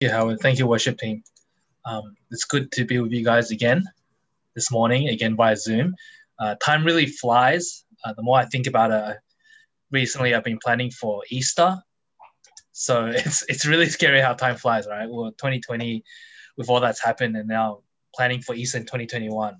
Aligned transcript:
you, 0.00 0.10
Howard. 0.10 0.40
Thank 0.40 0.58
you, 0.58 0.66
worship 0.66 0.98
team. 0.98 1.22
Um, 1.86 2.16
it's 2.30 2.44
good 2.44 2.70
to 2.72 2.84
be 2.84 2.98
with 2.98 3.12
you 3.12 3.24
guys 3.24 3.50
again 3.50 3.82
this 4.54 4.70
morning, 4.70 5.08
again 5.08 5.36
via 5.36 5.56
Zoom. 5.56 5.94
Uh, 6.38 6.54
time 6.56 6.84
really 6.84 7.06
flies. 7.06 7.84
Uh, 8.04 8.12
the 8.12 8.22
more 8.22 8.38
I 8.38 8.44
think 8.44 8.66
about 8.66 8.90
it, 8.90 9.16
recently 9.90 10.34
I've 10.34 10.44
been 10.44 10.58
planning 10.62 10.90
for 10.90 11.22
Easter. 11.30 11.78
So 12.72 13.06
it's 13.14 13.42
it's 13.48 13.64
really 13.64 13.88
scary 13.88 14.20
how 14.20 14.34
time 14.34 14.56
flies, 14.56 14.86
right? 14.86 15.08
Well, 15.08 15.30
2020, 15.30 16.04
with 16.58 16.68
all 16.68 16.80
that's 16.80 17.02
happened, 17.02 17.36
and 17.36 17.48
now 17.48 17.80
planning 18.14 18.42
for 18.42 18.54
Easter 18.54 18.78
in 18.78 18.84
2021. 18.84 19.56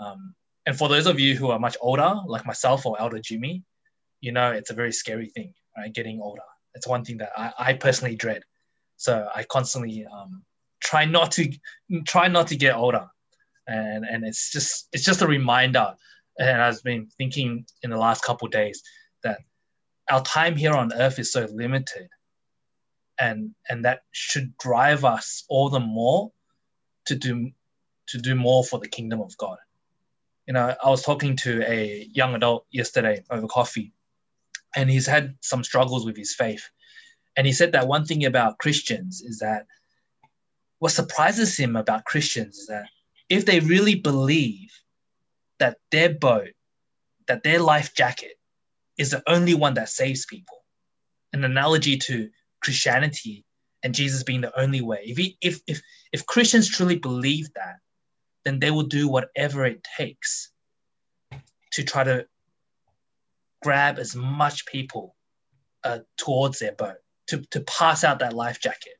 Um, 0.00 0.34
and 0.64 0.76
for 0.76 0.88
those 0.88 1.06
of 1.06 1.20
you 1.20 1.36
who 1.36 1.50
are 1.50 1.58
much 1.58 1.76
older, 1.82 2.14
like 2.26 2.46
myself 2.46 2.86
or 2.86 2.98
Elder 2.98 3.18
Jimmy, 3.18 3.62
you 4.22 4.32
know 4.32 4.50
it's 4.52 4.70
a 4.70 4.74
very 4.74 4.92
scary 4.92 5.28
thing, 5.28 5.52
right? 5.76 5.92
Getting 5.92 6.20
older. 6.22 6.40
It's 6.74 6.88
one 6.88 7.04
thing 7.04 7.18
that 7.18 7.32
I, 7.36 7.52
I 7.58 7.72
personally 7.74 8.16
dread. 8.16 8.44
So 9.04 9.28
I 9.34 9.42
constantly 9.42 10.06
um, 10.06 10.42
try 10.82 11.04
not 11.04 11.30
to 11.32 11.52
try 12.06 12.26
not 12.28 12.46
to 12.48 12.56
get 12.56 12.74
older, 12.74 13.06
and 13.66 14.06
and 14.06 14.24
it's 14.24 14.50
just 14.50 14.88
it's 14.92 15.04
just 15.04 15.20
a 15.20 15.26
reminder. 15.26 15.94
And 16.38 16.62
I've 16.62 16.82
been 16.82 17.08
thinking 17.18 17.66
in 17.82 17.90
the 17.90 17.98
last 17.98 18.24
couple 18.24 18.48
days 18.48 18.82
that 19.22 19.40
our 20.10 20.22
time 20.22 20.56
here 20.56 20.72
on 20.72 20.90
earth 20.94 21.18
is 21.18 21.30
so 21.30 21.46
limited, 21.52 22.08
and 23.20 23.50
and 23.68 23.84
that 23.84 24.04
should 24.12 24.56
drive 24.56 25.04
us 25.04 25.44
all 25.50 25.68
the 25.68 25.80
more 25.80 26.32
to 27.04 27.14
do 27.14 27.50
to 28.06 28.16
do 28.16 28.34
more 28.34 28.64
for 28.64 28.78
the 28.80 28.88
kingdom 28.88 29.20
of 29.20 29.36
God. 29.36 29.58
You 30.46 30.54
know, 30.54 30.74
I 30.82 30.88
was 30.88 31.02
talking 31.02 31.36
to 31.44 31.62
a 31.70 32.08
young 32.10 32.34
adult 32.34 32.64
yesterday 32.70 33.22
over 33.30 33.48
coffee, 33.48 33.92
and 34.74 34.88
he's 34.88 35.06
had 35.06 35.36
some 35.42 35.62
struggles 35.62 36.06
with 36.06 36.16
his 36.16 36.34
faith. 36.34 36.70
And 37.36 37.46
he 37.46 37.52
said 37.52 37.72
that 37.72 37.88
one 37.88 38.04
thing 38.04 38.24
about 38.24 38.58
Christians 38.58 39.20
is 39.20 39.40
that 39.40 39.66
what 40.78 40.92
surprises 40.92 41.56
him 41.56 41.76
about 41.76 42.04
Christians 42.04 42.58
is 42.58 42.66
that 42.68 42.86
if 43.28 43.46
they 43.46 43.60
really 43.60 43.94
believe 43.94 44.70
that 45.58 45.78
their 45.90 46.10
boat, 46.14 46.50
that 47.26 47.42
their 47.42 47.58
life 47.58 47.94
jacket 47.94 48.34
is 48.98 49.10
the 49.10 49.22
only 49.26 49.54
one 49.54 49.74
that 49.74 49.88
saves 49.88 50.26
people, 50.26 50.58
an 51.32 51.42
analogy 51.44 51.96
to 51.96 52.28
Christianity 52.62 53.44
and 53.82 53.94
Jesus 53.94 54.22
being 54.22 54.40
the 54.40 54.58
only 54.58 54.80
way. 54.80 55.02
If, 55.04 55.16
he, 55.16 55.36
if, 55.40 55.60
if, 55.66 55.80
if 56.12 56.26
Christians 56.26 56.68
truly 56.68 56.98
believe 56.98 57.52
that, 57.54 57.76
then 58.44 58.60
they 58.60 58.70
will 58.70 58.84
do 58.84 59.08
whatever 59.08 59.64
it 59.64 59.86
takes 59.96 60.50
to 61.72 61.82
try 61.82 62.04
to 62.04 62.26
grab 63.62 63.98
as 63.98 64.14
much 64.14 64.66
people 64.66 65.16
uh, 65.82 66.00
towards 66.16 66.58
their 66.58 66.72
boat 66.72 66.96
to, 67.28 67.38
to 67.50 67.60
pass 67.60 68.04
out 68.04 68.18
that 68.20 68.32
life 68.32 68.60
jacket. 68.60 68.94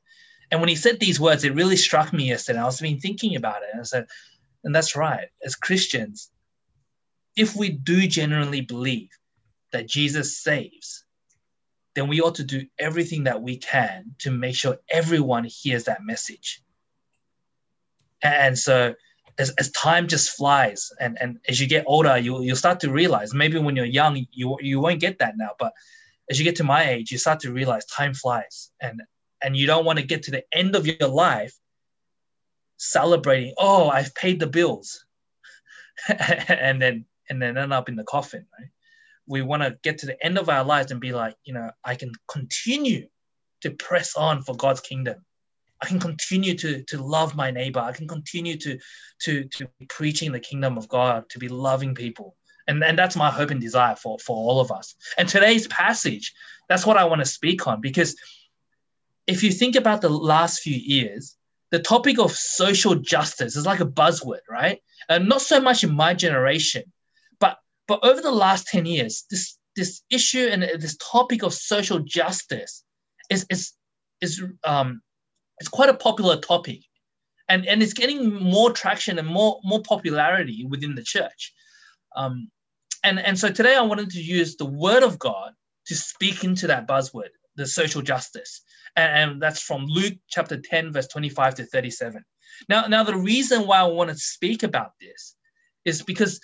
And 0.51 0.61
when 0.61 0.69
he 0.69 0.77
said 0.77 1.01
these 1.01 1.19
words, 1.21 1.45
it 1.45 1.55
really 1.55 1.77
struck 1.77 2.13
me 2.13 2.29
yesterday. 2.29 2.61
I 2.61 2.65
was 2.65 2.81
been 2.81 3.01
thinking 3.01 3.37
about 3.37 3.63
it. 3.63 3.71
And 3.73 3.81
I 3.81 3.85
said, 3.85 4.07
and 4.63 4.75
that's 4.75 4.97
right. 4.97 5.29
As 5.45 5.55
Christians, 5.55 6.31
if 7.37 7.57
we 7.57 7.71
do 7.71 8.07
genuinely 8.07 8.61
believe 8.61 9.11
that 9.73 9.89
Jesus 9.89 10.39
saves, 10.39 11.05
then 11.95 12.09
we 12.09 12.21
ought 12.21 12.37
to 12.37 12.45
do 12.45 12.67
everything 12.79 13.25
that 13.25 13.43
we 13.43 13.57
can 13.57 14.15
to 14.21 14.31
make 14.31 14.57
sure 14.57 14.79
everyone 14.89 15.45
hears 15.45 15.85
that 15.85 16.05
message. 16.05 16.63
And 18.23 18.59
so 18.59 18.95
as, 19.39 19.51
as 19.51 19.71
time 19.71 20.09
just 20.09 20.31
flies 20.31 20.91
and, 21.01 21.19
and 21.21 21.39
as 21.49 21.61
you 21.61 21.67
get 21.67 21.85
older, 21.87 22.17
you, 22.19 22.43
you'll 22.43 22.57
start 22.57 22.81
to 22.81 22.91
realize 22.91 23.35
maybe 23.35 23.59
when 23.59 23.77
you're 23.77 23.85
young, 23.85 24.27
you, 24.33 24.57
you 24.61 24.81
won't 24.81 25.01
get 25.01 25.19
that 25.19 25.37
now, 25.37 25.51
but 25.59 25.73
as 26.31 26.39
you 26.39 26.45
get 26.45 26.57
to 26.57 26.65
my 26.65 26.89
age, 26.89 27.11
you 27.11 27.19
start 27.19 27.41
to 27.41 27.53
realize 27.53 27.85
time 27.87 28.15
flies 28.15 28.71
and 28.81 29.03
and 29.43 29.57
you 29.57 29.67
don't 29.67 29.85
want 29.85 29.99
to 29.99 30.05
get 30.05 30.23
to 30.25 30.31
the 30.31 30.45
end 30.53 30.75
of 30.75 30.87
your 30.87 31.09
life 31.09 31.55
celebrating, 32.79 33.55
oh, 33.59 33.89
I've 33.89 34.15
paid 34.15 34.41
the 34.41 34.47
bills. 34.47 35.05
and 36.09 36.81
then 36.81 37.05
and 37.31 37.41
then 37.41 37.57
end 37.57 37.73
up 37.73 37.89
in 37.89 37.97
the 37.97 38.05
coffin, 38.05 38.47
right? 38.59 38.69
We 39.27 39.43
want 39.43 39.63
to 39.63 39.79
get 39.83 39.99
to 39.99 40.07
the 40.07 40.23
end 40.25 40.39
of 40.39 40.49
our 40.49 40.65
lives 40.65 40.91
and 40.91 41.01
be 41.01 41.13
like, 41.13 41.37
you 41.45 41.55
know, 41.55 41.71
I 41.83 41.95
can 41.95 42.13
continue 42.29 43.09
to 43.63 43.71
press 43.71 44.17
on 44.17 44.43
for 44.43 44.55
God's 44.55 44.81
kingdom. 44.81 45.25
I 45.81 45.87
can 45.87 45.99
continue 45.99 46.55
to, 46.57 46.83
to 46.83 47.03
love 47.03 47.35
my 47.35 47.51
neighbor. 47.51 47.81
I 47.81 47.93
can 47.93 48.07
continue 48.07 48.57
to, 48.59 48.79
to, 49.23 49.45
to 49.45 49.69
be 49.79 49.87
preaching 49.87 50.33
the 50.33 50.41
kingdom 50.41 50.77
of 50.77 50.89
God, 50.89 51.29
to 51.31 51.39
be 51.39 51.49
loving 51.49 51.95
people. 51.95 52.37
And, 52.67 52.83
and 52.83 52.99
that's 52.99 53.17
my 53.17 53.31
hope 53.31 53.51
and 53.51 53.61
desire 53.61 53.97
for, 53.97 54.19
for 54.19 54.37
all 54.37 54.61
of 54.61 54.73
us. 54.73 54.95
And 55.19 55.29
today's 55.29 55.67
passage, 55.69 56.33
that's 56.69 56.87
what 56.87 56.97
I 56.97 57.05
want 57.05 57.21
to 57.21 57.27
speak 57.27 57.67
on 57.67 57.81
because 57.81 58.17
if 59.27 59.43
you 59.43 59.53
think 59.53 59.77
about 59.77 60.01
the 60.01 60.09
last 60.09 60.61
few 60.61 60.77
years, 60.77 61.37
the 61.71 61.79
topic 61.79 62.19
of 62.19 62.33
social 62.33 62.95
justice 62.95 63.57
is 63.57 63.67
like 63.67 63.81
a 63.81 63.87
buzzword, 63.87 64.41
right? 64.49 64.81
And 65.09 65.29
not 65.29 65.43
so 65.43 65.61
much 65.61 65.83
in 65.85 65.95
my 65.95 66.15
generation, 66.15 66.85
but 67.41 67.59
but 67.87 68.05
over 68.05 68.21
the 68.21 68.31
last 68.31 68.67
10 68.69 68.87
years, 68.87 69.25
this 69.31 69.59
this 69.77 70.03
issue 70.11 70.49
and 70.51 70.63
this 70.63 70.97
topic 70.99 71.43
of 71.43 71.53
social 71.53 71.99
justice 71.99 72.85
is 73.31 73.45
is 73.51 73.73
is 74.21 74.43
um 74.65 75.03
it's 75.59 75.69
quite 75.69 75.89
a 75.89 75.95
popular 75.95 76.37
topic. 76.37 76.81
And, 77.49 77.67
and 77.67 77.83
it's 77.83 77.93
getting 77.93 78.35
more 78.35 78.73
traction 78.73 79.19
and 79.19 79.29
more, 79.29 79.61
more 79.65 79.83
popularity 79.83 80.65
within 80.69 80.95
the 80.95 81.03
church. 81.03 81.53
Um, 82.17 82.51
and, 83.05 83.19
and 83.19 83.39
so 83.39 83.51
today 83.51 83.77
I 83.77 83.83
wanted 83.83 84.11
to 84.11 84.21
use 84.21 84.57
the 84.57 84.65
word 84.65 85.03
of 85.03 85.19
God 85.19 85.53
to 85.87 85.95
speak 85.95 86.43
into 86.43 86.67
that 86.67 86.89
buzzword, 86.89 87.29
the 87.57 87.67
social 87.67 88.03
justice. 88.03 88.63
And, 88.97 89.33
and 89.33 89.43
that's 89.43 89.61
from 89.61 89.85
Luke 89.87 90.15
chapter 90.29 90.57
10, 90.57 90.93
verse 90.93 91.07
25 91.09 91.57
to 91.57 91.67
37. 91.67 92.25
Now, 92.69 92.87
now 92.87 93.05
the 93.05 93.17
reason 93.17 93.67
why 93.67 93.79
I 93.79 93.85
want 93.85 94.11
to 94.11 94.17
speak 94.17 94.63
about 94.63 94.93
this 95.01 95.37
is 95.85 96.03
because 96.03 96.41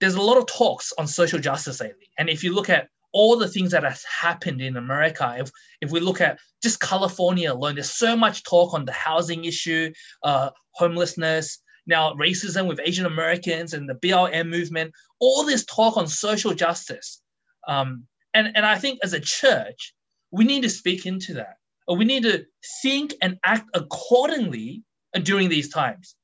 there's 0.00 0.14
a 0.14 0.22
lot 0.22 0.38
of 0.38 0.46
talks 0.46 0.92
on 0.98 1.06
social 1.06 1.38
justice 1.38 1.80
lately. 1.80 2.10
And 2.18 2.28
if 2.28 2.42
you 2.42 2.54
look 2.54 2.68
at 2.68 2.88
all 3.12 3.36
the 3.36 3.48
things 3.48 3.70
that 3.70 3.84
has 3.84 4.02
happened 4.04 4.60
in 4.60 4.76
America, 4.76 5.36
if, 5.38 5.50
if 5.80 5.90
we 5.90 6.00
look 6.00 6.20
at 6.20 6.38
just 6.62 6.80
California 6.80 7.52
alone, 7.52 7.74
there's 7.74 7.92
so 7.92 8.16
much 8.16 8.42
talk 8.42 8.74
on 8.74 8.84
the 8.84 8.92
housing 8.92 9.44
issue, 9.44 9.92
uh, 10.24 10.50
homelessness, 10.72 11.60
now 11.86 12.14
racism 12.14 12.66
with 12.66 12.80
Asian 12.84 13.06
Americans 13.06 13.74
and 13.74 13.88
the 13.88 13.94
BLM 13.94 14.48
movement, 14.48 14.92
all 15.18 15.44
this 15.44 15.64
talk 15.64 15.96
on 15.96 16.06
social 16.06 16.54
justice. 16.54 17.22
Um, 17.68 18.06
and, 18.34 18.52
and 18.54 18.64
I 18.64 18.78
think 18.78 19.00
as 19.02 19.12
a 19.12 19.20
church, 19.20 19.94
we 20.30 20.44
need 20.44 20.62
to 20.62 20.70
speak 20.70 21.06
into 21.06 21.34
that. 21.34 21.56
We 21.88 22.04
need 22.04 22.22
to 22.22 22.44
think 22.82 23.14
and 23.20 23.38
act 23.44 23.68
accordingly 23.74 24.84
during 25.22 25.48
these 25.48 25.68
times. 25.70 26.14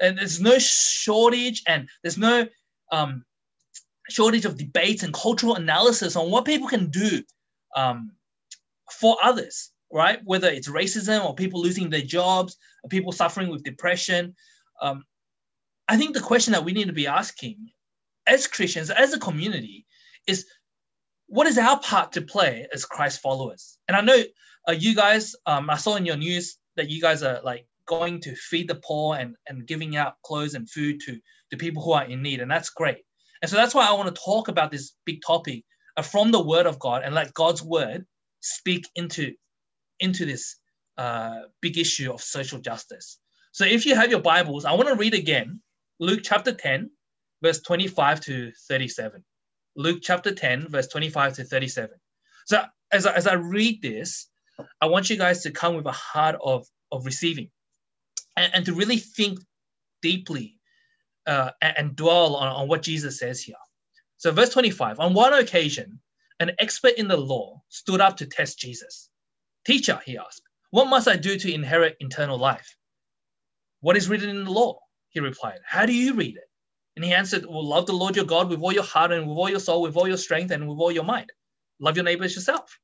And 0.00 0.16
there's 0.18 0.40
no 0.40 0.58
shortage 0.58 1.62
and 1.66 1.88
there's 2.02 2.18
no 2.18 2.46
um, 2.92 3.24
shortage 4.08 4.44
of 4.44 4.56
debates 4.56 5.02
and 5.02 5.12
cultural 5.12 5.56
analysis 5.56 6.16
on 6.16 6.30
what 6.30 6.44
people 6.44 6.68
can 6.68 6.90
do 6.90 7.22
um, 7.74 8.12
for 8.90 9.16
others, 9.22 9.72
right? 9.92 10.20
Whether 10.24 10.48
it's 10.48 10.68
racism 10.68 11.24
or 11.24 11.34
people 11.34 11.60
losing 11.60 11.90
their 11.90 12.02
jobs, 12.02 12.56
people 12.88 13.12
suffering 13.12 13.48
with 13.48 13.64
depression, 13.64 14.34
um, 14.80 15.04
I 15.88 15.96
think 15.96 16.14
the 16.14 16.20
question 16.20 16.52
that 16.52 16.64
we 16.64 16.72
need 16.72 16.88
to 16.88 16.92
be 16.92 17.06
asking 17.06 17.70
as 18.26 18.46
Christians, 18.46 18.90
as 18.90 19.12
a 19.12 19.18
community, 19.18 19.86
is 20.26 20.46
what 21.28 21.46
is 21.46 21.58
our 21.58 21.78
part 21.80 22.12
to 22.12 22.22
play 22.22 22.66
as 22.72 22.84
Christ 22.84 23.20
followers? 23.20 23.78
And 23.88 23.96
I 23.96 24.00
know 24.00 24.22
uh, 24.68 24.72
you 24.72 24.94
guys, 24.94 25.34
um, 25.46 25.70
I 25.70 25.76
saw 25.76 25.96
in 25.96 26.06
your 26.06 26.16
news 26.16 26.58
that 26.76 26.90
you 26.90 27.00
guys 27.00 27.22
are 27.22 27.40
like 27.42 27.66
going 27.86 28.20
to 28.20 28.34
feed 28.34 28.68
the 28.68 28.74
poor 28.76 29.16
and, 29.16 29.36
and 29.48 29.66
giving 29.66 29.96
out 29.96 30.20
clothes 30.24 30.54
and 30.54 30.68
food 30.68 31.00
to, 31.06 31.18
to 31.50 31.56
people 31.56 31.82
who 31.82 31.92
are 31.92 32.04
in 32.04 32.22
need. 32.22 32.40
And 32.40 32.50
that's 32.50 32.70
great. 32.70 32.98
And 33.42 33.50
so 33.50 33.56
that's 33.56 33.74
why 33.74 33.86
I 33.86 33.92
want 33.92 34.14
to 34.14 34.22
talk 34.22 34.48
about 34.48 34.70
this 34.72 34.92
big 35.04 35.20
topic 35.24 35.64
uh, 35.96 36.02
from 36.02 36.32
the 36.32 36.42
word 36.42 36.66
of 36.66 36.78
God 36.78 37.02
and 37.04 37.14
let 37.14 37.34
God's 37.34 37.62
word 37.62 38.06
speak 38.40 38.88
into, 38.96 39.34
into 40.00 40.26
this 40.26 40.56
uh, 40.98 41.40
big 41.60 41.78
issue 41.78 42.12
of 42.12 42.22
social 42.22 42.58
justice. 42.58 43.18
So 43.56 43.64
if 43.64 43.86
you 43.86 43.94
have 43.94 44.10
your 44.10 44.20
Bibles, 44.20 44.66
I 44.66 44.74
want 44.74 44.90
to 44.90 44.96
read 44.96 45.14
again 45.14 45.62
Luke 45.98 46.20
chapter 46.22 46.52
10, 46.52 46.90
verse 47.42 47.58
25 47.60 48.20
to 48.20 48.52
37. 48.68 49.24
Luke 49.76 50.00
chapter 50.02 50.34
10, 50.34 50.68
verse 50.68 50.88
25 50.88 51.36
to 51.36 51.44
37. 51.44 51.96
So 52.44 52.62
as 52.92 53.06
I, 53.06 53.14
as 53.14 53.26
I 53.26 53.32
read 53.32 53.80
this, 53.80 54.28
I 54.82 54.88
want 54.88 55.08
you 55.08 55.16
guys 55.16 55.44
to 55.44 55.52
come 55.52 55.74
with 55.74 55.86
a 55.86 55.92
heart 55.92 56.36
of, 56.44 56.66
of 56.92 57.06
receiving 57.06 57.48
and, 58.36 58.52
and 58.56 58.66
to 58.66 58.74
really 58.74 58.98
think 58.98 59.38
deeply 60.02 60.58
uh, 61.26 61.52
and, 61.62 61.78
and, 61.78 61.96
dwell 61.96 62.36
on, 62.36 62.48
on 62.48 62.68
what 62.68 62.82
Jesus 62.82 63.18
says 63.18 63.40
here. 63.40 63.56
So, 64.18 64.32
verse 64.32 64.50
25 64.50 65.00
On 65.00 65.14
one 65.14 65.32
occasion, 65.32 65.98
an 66.40 66.50
expert 66.58 66.92
in 66.98 67.08
the 67.08 67.16
law 67.16 67.62
stood 67.70 68.02
up 68.02 68.18
to 68.18 68.26
test 68.26 68.58
Jesus. 68.58 69.08
Teacher, 69.64 69.98
he 70.04 70.18
asked, 70.18 70.42
what 70.72 70.90
must 70.90 71.08
I 71.08 71.16
do 71.16 71.38
to 71.38 71.50
inherit 71.50 71.96
eternal 72.00 72.36
life? 72.36 72.75
What 73.80 73.96
is 73.96 74.08
written 74.08 74.30
in 74.30 74.44
the 74.44 74.50
law? 74.50 74.78
He 75.10 75.20
replied, 75.20 75.58
How 75.64 75.86
do 75.86 75.94
you 75.94 76.14
read 76.14 76.36
it? 76.36 76.48
And 76.96 77.04
he 77.04 77.12
answered, 77.12 77.44
Well, 77.46 77.66
love 77.66 77.86
the 77.86 77.92
Lord 77.92 78.16
your 78.16 78.24
God 78.24 78.48
with 78.48 78.60
all 78.60 78.72
your 78.72 78.82
heart 78.82 79.12
and 79.12 79.28
with 79.28 79.36
all 79.36 79.50
your 79.50 79.60
soul, 79.60 79.82
with 79.82 79.96
all 79.96 80.08
your 80.08 80.16
strength, 80.16 80.50
and 80.50 80.68
with 80.68 80.78
all 80.78 80.90
your 80.90 81.04
mind. 81.04 81.30
Love 81.78 81.96
your 81.96 82.04
neighbor 82.04 82.24
as 82.24 82.34
yourself. 82.34 82.78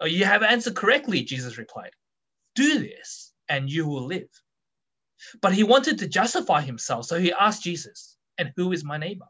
Oh, 0.00 0.06
you 0.06 0.24
have 0.24 0.42
answered 0.42 0.74
correctly, 0.74 1.22
Jesus 1.22 1.58
replied. 1.58 1.92
Do 2.54 2.80
this, 2.80 3.32
and 3.48 3.70
you 3.70 3.86
will 3.86 4.06
live. 4.06 4.28
But 5.40 5.52
he 5.52 5.62
wanted 5.62 5.98
to 5.98 6.08
justify 6.08 6.62
himself, 6.62 7.06
so 7.06 7.18
he 7.18 7.32
asked 7.32 7.62
Jesus, 7.62 8.16
And 8.38 8.52
who 8.56 8.72
is 8.72 8.84
my 8.84 8.96
neighbor? 8.96 9.28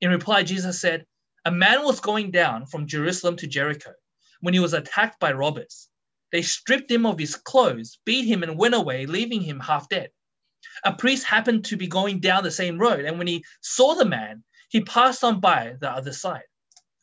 In 0.00 0.10
reply, 0.10 0.42
Jesus 0.42 0.80
said, 0.80 1.06
A 1.44 1.50
man 1.52 1.84
was 1.84 2.00
going 2.00 2.30
down 2.30 2.66
from 2.66 2.86
Jerusalem 2.86 3.36
to 3.36 3.46
Jericho 3.46 3.92
when 4.40 4.54
he 4.54 4.60
was 4.60 4.72
attacked 4.72 5.20
by 5.20 5.32
robbers. 5.32 5.88
They 6.32 6.42
stripped 6.42 6.90
him 6.90 7.06
of 7.06 7.18
his 7.18 7.36
clothes, 7.36 7.98
beat 8.04 8.26
him, 8.26 8.42
and 8.42 8.58
went 8.58 8.74
away, 8.74 9.06
leaving 9.06 9.42
him 9.42 9.60
half 9.60 9.88
dead. 9.88 10.10
A 10.84 10.92
priest 10.92 11.24
happened 11.24 11.64
to 11.66 11.76
be 11.76 11.86
going 11.86 12.20
down 12.20 12.44
the 12.44 12.50
same 12.50 12.78
road, 12.78 13.04
and 13.04 13.18
when 13.18 13.26
he 13.26 13.44
saw 13.60 13.94
the 13.94 14.04
man, 14.04 14.44
he 14.68 14.82
passed 14.82 15.24
on 15.24 15.40
by 15.40 15.74
the 15.80 15.90
other 15.90 16.12
side. 16.12 16.44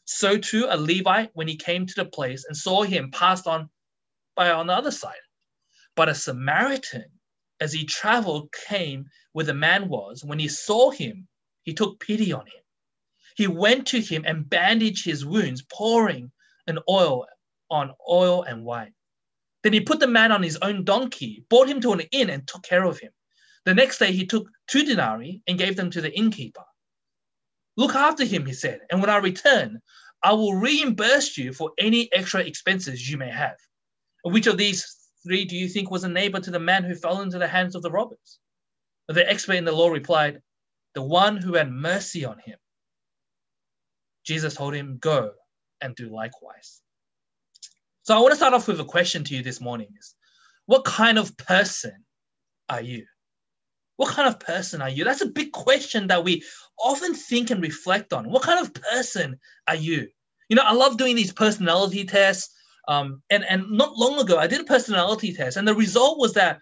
So 0.05 0.37
too, 0.37 0.65
a 0.69 0.77
Levite, 0.77 1.31
when 1.33 1.47
he 1.47 1.55
came 1.55 1.85
to 1.85 1.95
the 1.95 2.05
place 2.05 2.45
and 2.45 2.57
saw 2.57 2.83
him, 2.83 3.11
passed 3.11 3.47
on 3.47 3.69
by 4.35 4.51
on 4.51 4.67
the 4.67 4.73
other 4.73 4.91
side. 4.91 5.21
But 5.95 6.09
a 6.09 6.15
Samaritan, 6.15 7.11
as 7.59 7.73
he 7.73 7.85
traveled, 7.85 8.51
came 8.51 9.09
where 9.33 9.45
the 9.45 9.53
man 9.53 9.89
was. 9.89 10.23
When 10.23 10.39
he 10.39 10.47
saw 10.47 10.91
him, 10.91 11.27
he 11.63 11.73
took 11.73 11.99
pity 11.99 12.33
on 12.33 12.47
him. 12.47 12.63
He 13.35 13.47
went 13.47 13.87
to 13.87 14.01
him 14.01 14.23
and 14.25 14.49
bandaged 14.49 15.05
his 15.05 15.25
wounds, 15.25 15.61
pouring 15.61 16.31
an 16.67 16.79
oil 16.89 17.27
on 17.69 17.93
oil 18.09 18.43
and 18.43 18.63
wine. 18.63 18.93
Then 19.63 19.73
he 19.73 19.81
put 19.81 19.99
the 19.99 20.07
man 20.07 20.31
on 20.31 20.41
his 20.41 20.57
own 20.61 20.85
donkey, 20.85 21.43
brought 21.49 21.69
him 21.69 21.81
to 21.81 21.93
an 21.93 22.01
inn, 22.11 22.29
and 22.29 22.47
took 22.47 22.63
care 22.63 22.85
of 22.85 22.99
him. 22.99 23.11
The 23.65 23.73
next 23.73 23.97
day 23.97 24.11
he 24.11 24.25
took 24.25 24.49
two 24.67 24.83
denarii 24.83 25.41
and 25.47 25.57
gave 25.57 25.75
them 25.75 25.91
to 25.91 26.01
the 26.01 26.15
innkeeper. 26.15 26.63
Look 27.77 27.95
after 27.95 28.25
him, 28.25 28.45
he 28.45 28.53
said, 28.53 28.81
and 28.89 28.99
when 29.01 29.09
I 29.09 29.17
return, 29.17 29.81
I 30.23 30.33
will 30.33 30.55
reimburse 30.55 31.37
you 31.37 31.53
for 31.53 31.71
any 31.77 32.11
extra 32.11 32.41
expenses 32.41 33.09
you 33.09 33.17
may 33.17 33.29
have. 33.29 33.55
Which 34.23 34.47
of 34.47 34.57
these 34.57 34.95
three 35.23 35.45
do 35.45 35.55
you 35.55 35.69
think 35.69 35.89
was 35.89 36.03
a 36.03 36.09
neighbor 36.09 36.39
to 36.39 36.51
the 36.51 36.59
man 36.59 36.83
who 36.83 36.95
fell 36.95 37.21
into 37.21 37.39
the 37.39 37.47
hands 37.47 37.75
of 37.75 37.81
the 37.81 37.91
robbers? 37.91 38.39
The 39.07 39.29
expert 39.29 39.53
in 39.53 39.65
the 39.65 39.71
law 39.71 39.89
replied, 39.89 40.41
The 40.93 41.01
one 41.01 41.37
who 41.37 41.53
had 41.55 41.71
mercy 41.71 42.25
on 42.25 42.39
him. 42.39 42.57
Jesus 44.25 44.55
told 44.55 44.75
him, 44.75 44.97
Go 44.99 45.31
and 45.81 45.95
do 45.95 46.13
likewise. 46.13 46.81
So 48.03 48.15
I 48.15 48.19
want 48.19 48.31
to 48.31 48.37
start 48.37 48.53
off 48.53 48.67
with 48.67 48.79
a 48.79 48.85
question 48.85 49.23
to 49.25 49.35
you 49.35 49.43
this 49.43 49.61
morning 49.61 49.87
is 49.97 50.15
what 50.65 50.83
kind 50.83 51.17
of 51.17 51.37
person 51.37 52.05
are 52.67 52.81
you? 52.81 53.05
What 53.99 54.15
kind 54.15 54.29
of 54.29 54.39
person 54.39 54.81
are 54.81 54.87
you? 54.87 55.03
That's 55.03 55.19
a 55.19 55.25
big 55.25 55.51
question 55.51 56.07
that 56.07 56.23
we 56.23 56.41
often 56.81 57.13
think 57.13 57.49
and 57.49 57.61
reflect 57.61 58.13
on. 58.13 58.29
What 58.29 58.43
kind 58.43 58.65
of 58.65 58.73
person 58.73 59.37
are 59.67 59.75
you? 59.75 60.07
You 60.47 60.55
know, 60.55 60.61
I 60.63 60.71
love 60.71 60.95
doing 60.95 61.17
these 61.17 61.33
personality 61.33 62.05
tests. 62.05 62.55
Um, 62.87 63.21
and, 63.29 63.43
and 63.43 63.69
not 63.69 63.97
long 63.97 64.17
ago, 64.17 64.37
I 64.37 64.47
did 64.47 64.61
a 64.61 64.63
personality 64.63 65.33
test, 65.33 65.57
and 65.57 65.67
the 65.67 65.75
result 65.75 66.17
was 66.17 66.33
that 66.35 66.61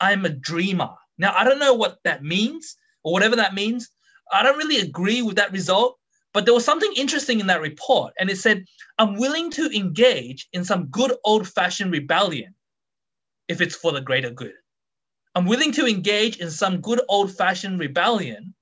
I'm 0.00 0.24
a 0.24 0.30
dreamer. 0.30 0.88
Now, 1.18 1.34
I 1.36 1.44
don't 1.44 1.58
know 1.58 1.74
what 1.74 1.98
that 2.04 2.24
means 2.24 2.74
or 3.04 3.12
whatever 3.12 3.36
that 3.36 3.52
means. 3.52 3.90
I 4.32 4.42
don't 4.42 4.56
really 4.56 4.80
agree 4.80 5.20
with 5.20 5.36
that 5.36 5.52
result, 5.52 5.98
but 6.32 6.46
there 6.46 6.54
was 6.54 6.64
something 6.64 6.94
interesting 6.96 7.38
in 7.38 7.48
that 7.48 7.60
report. 7.60 8.14
And 8.18 8.30
it 8.30 8.38
said, 8.38 8.64
I'm 8.98 9.18
willing 9.18 9.50
to 9.50 9.68
engage 9.76 10.48
in 10.54 10.64
some 10.64 10.86
good 10.86 11.12
old 11.22 11.46
fashioned 11.46 11.92
rebellion 11.92 12.54
if 13.48 13.60
it's 13.60 13.76
for 13.76 13.92
the 13.92 14.00
greater 14.00 14.30
good. 14.30 14.54
I'm 15.34 15.46
willing 15.46 15.72
to 15.72 15.86
engage 15.86 16.36
in 16.38 16.50
some 16.50 16.80
good 16.80 17.00
old 17.08 17.34
fashioned 17.34 17.78
rebellion 17.78 18.54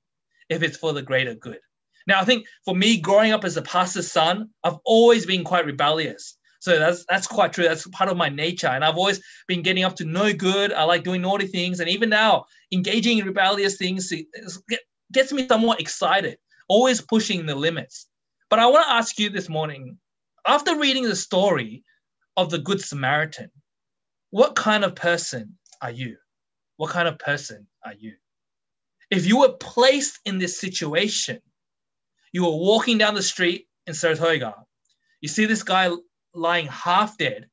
if 0.49 0.63
it's 0.63 0.77
for 0.77 0.93
the 0.93 1.03
greater 1.03 1.35
good. 1.35 1.59
Now, 2.07 2.21
I 2.21 2.25
think 2.25 2.47
for 2.65 2.75
me, 2.75 2.99
growing 3.01 3.33
up 3.33 3.45
as 3.45 3.57
a 3.57 3.63
pastor's 3.63 4.11
son, 4.11 4.51
I've 4.65 4.79
always 4.85 5.27
been 5.27 5.45
quite 5.45 5.67
rebellious. 5.67 6.37
So 6.61 6.79
that's 6.79 7.05
that's 7.09 7.27
quite 7.27 7.53
true. 7.53 7.65
That's 7.65 7.87
part 7.89 8.11
of 8.11 8.19
my 8.19 8.29
nature, 8.29 8.67
and 8.67 8.85
I've 8.85 8.97
always 8.99 9.21
been 9.49 9.63
getting 9.63 9.83
up 9.83 9.97
to 9.97 10.05
no 10.05 10.33
good. 10.33 10.73
I 10.73 10.85
like 10.85 11.05
doing 11.05 11.23
naughty 11.23 11.47
things, 11.47 11.81
and 11.81 11.89
even 11.89 12.11
now, 12.11 12.45
engaging 12.71 13.19
in 13.19 13.27
rebellious 13.27 13.77
things 13.77 14.13
gets 15.13 15.33
me 15.33 15.49
somewhat 15.49 15.81
excited. 15.81 16.37
Always 16.69 17.01
pushing 17.01 17.47
the 17.47 17.55
limits. 17.55 18.07
But 18.51 18.59
I 18.59 18.67
want 18.67 18.85
to 18.87 18.93
ask 18.93 19.19
you 19.19 19.31
this 19.31 19.49
morning, 19.49 19.99
after 20.47 20.77
reading 20.77 21.05
the 21.05 21.17
story 21.17 21.83
of 22.37 22.51
the 22.51 22.59
Good 22.59 22.81
Samaritan, 22.81 23.51
what 24.31 24.55
kind 24.55 24.85
of 24.85 24.95
person 24.95 25.57
are 25.81 25.91
you? 25.91 26.17
What 26.81 26.93
kind 26.93 27.09
of 27.09 27.19
person 27.19 27.67
are 27.85 27.93
you? 27.93 28.15
If 29.11 29.27
you 29.27 29.41
were 29.41 29.53
placed 29.53 30.19
in 30.25 30.39
this 30.39 30.59
situation, 30.59 31.43
you 32.33 32.45
were 32.45 32.57
walking 32.57 32.97
down 32.97 33.15
the 33.15 33.23
street 33.23 33.69
in 33.87 33.93
Saratoga, 33.93 34.55
you 35.21 35.29
see 35.29 35.45
this 35.45 35.63
guy 35.63 35.91
lying 36.33 36.69
half 36.69 37.19
dead, 37.19 37.51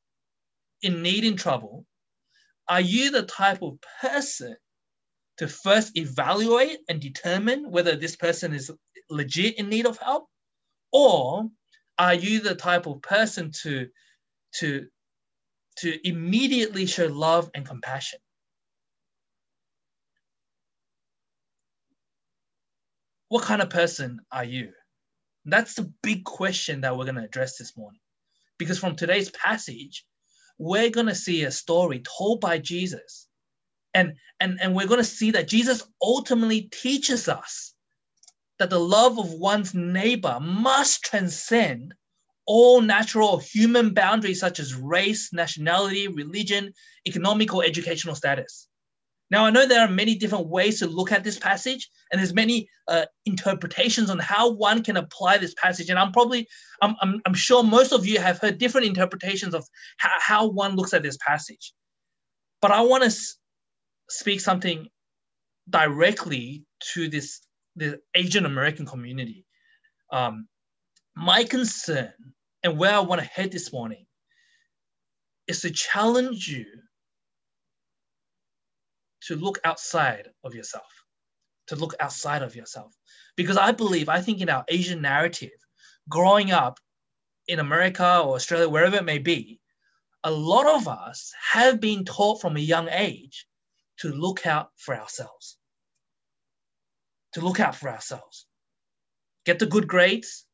in 0.82 1.02
need, 1.02 1.26
in 1.26 1.36
trouble, 1.36 1.86
are 2.70 2.80
you 2.80 3.12
the 3.12 3.24
type 3.24 3.62
of 3.62 3.80
person 4.00 4.56
to 5.40 5.50
first 5.50 5.98
evaluate 5.98 6.80
and 6.88 7.02
determine 7.02 7.70
whether 7.70 7.98
this 7.98 8.16
person 8.16 8.54
is 8.54 8.72
legit 9.10 9.56
in 9.60 9.68
need 9.68 9.88
of 9.88 9.98
help? 9.98 10.30
Or 10.94 11.50
are 11.98 12.14
you 12.14 12.40
the 12.40 12.56
type 12.56 12.86
of 12.86 13.02
person 13.02 13.52
to, 13.64 13.90
to, 14.60 14.88
to 15.80 16.08
immediately 16.08 16.86
show 16.86 17.08
love 17.08 17.52
and 17.54 17.66
compassion? 17.66 18.20
What 23.30 23.44
kind 23.44 23.62
of 23.62 23.70
person 23.70 24.20
are 24.32 24.44
you? 24.44 24.72
That's 25.46 25.76
the 25.76 25.92
big 26.04 26.24
question 26.24 26.82
that 26.82 26.98
we're 26.98 27.06
going 27.06 27.16
to 27.16 27.24
address 27.24 27.58
this 27.58 27.76
morning. 27.78 28.00
Because 28.58 28.80
from 28.80 28.96
today's 28.96 29.30
passage, 29.32 30.06
we're 30.58 30.90
going 30.90 31.08
to 31.08 31.16
see 31.16 31.44
a 31.44 31.52
story 31.52 32.04
told 32.18 32.42
by 32.42 32.58
Jesus. 32.58 33.28
And, 33.94 34.14
and, 34.40 34.60
and 34.62 34.76
we're 34.76 34.88
going 34.88 35.00
to 35.00 35.04
see 35.04 35.32
that 35.32 35.48
Jesus 35.48 35.84
ultimately 36.02 36.64
teaches 36.64 37.28
us 37.28 37.74
that 38.60 38.70
the 38.70 38.80
love 38.80 39.20
of 39.20 39.32
one's 39.34 39.74
neighbor 39.74 40.40
must 40.42 41.04
transcend 41.04 41.94
all 42.46 42.82
natural 42.82 43.38
human 43.38 43.94
boundaries 43.94 44.40
such 44.40 44.60
as 44.60 44.74
race, 44.74 45.32
nationality, 45.34 46.08
religion, 46.08 46.74
economic, 47.06 47.54
or 47.54 47.64
educational 47.64 48.16
status. 48.16 48.67
Now, 49.30 49.44
I 49.44 49.50
know 49.50 49.68
there 49.68 49.82
are 49.82 49.90
many 49.90 50.16
different 50.16 50.48
ways 50.48 50.80
to 50.80 50.88
look 50.88 51.12
at 51.12 51.24
this 51.24 51.38
passage, 51.38 51.90
and 52.12 52.20
there's 52.20 52.34
many 52.34 52.70
uh, 52.88 53.06
interpretations 53.26 54.10
on 54.10 54.20
how 54.20 54.52
one 54.54 54.84
can 54.84 54.96
apply 54.96 55.38
this 55.38 55.54
passage. 55.62 55.90
And 55.90 56.00
I'm 56.00 56.14
probably, 56.14 56.48
I'm, 56.82 56.96
I'm, 57.02 57.22
I'm 57.26 57.34
sure 57.34 57.62
most 57.62 57.92
of 57.92 58.06
you 58.06 58.20
have 58.20 58.40
heard 58.40 58.58
different 58.58 58.88
interpretations 58.88 59.54
of 59.54 59.68
how, 59.98 60.14
how 60.20 60.48
one 60.48 60.76
looks 60.76 60.94
at 60.94 61.04
this 61.04 61.18
passage. 61.18 61.74
But 62.62 62.72
I 62.72 62.82
want 62.82 63.04
to 63.04 63.08
s- 63.08 63.38
speak 64.10 64.40
something 64.40 64.88
directly 65.70 66.66
to 66.94 67.10
this 67.10 67.42
the 67.76 68.00
Asian 68.16 68.46
American 68.46 68.86
community. 68.86 69.46
Um, 70.12 70.48
my 71.16 71.44
concern 71.44 72.14
and 72.64 72.78
where 72.78 72.94
I 72.94 73.00
want 73.00 73.22
to 73.22 73.28
head 73.28 73.52
this 73.52 73.72
morning 73.72 74.06
is 75.48 75.62
to 75.62 75.70
challenge 75.70 76.48
you 76.48 76.66
to 79.22 79.36
look 79.36 79.60
outside 79.64 80.30
of 80.44 80.54
yourself, 80.54 80.88
to 81.68 81.76
look 81.76 81.96
outside 82.00 82.42
of 82.42 82.56
yourself. 82.56 82.94
Because 83.36 83.58
I 83.58 83.72
believe, 83.72 84.10
I 84.10 84.22
think 84.22 84.42
in 84.42 84.50
our 84.50 84.66
Asian 84.68 85.02
narrative, 85.02 85.52
growing 86.10 86.52
up 86.52 86.80
in 87.48 87.60
America 87.60 88.20
or 88.20 88.36
Australia, 88.36 88.70
wherever 88.70 88.98
it 88.98 89.06
may 89.06 89.20
be, 89.20 89.60
a 90.24 90.32
lot 90.32 90.66
of 90.66 90.88
us 90.88 91.34
have 91.52 91.80
been 91.80 92.04
taught 92.04 92.42
from 92.42 92.58
a 92.58 92.62
young 92.62 92.90
age 92.90 93.48
to 94.00 94.10
look 94.10 94.46
out 94.46 94.72
for 94.76 94.96
ourselves. 94.96 95.58
To 97.34 97.42
look 97.42 97.60
out 97.60 97.76
for 97.76 97.90
ourselves. 97.90 98.46
Get 99.46 99.60
the 99.60 99.66
good 99.66 99.88
grades, 99.88 100.46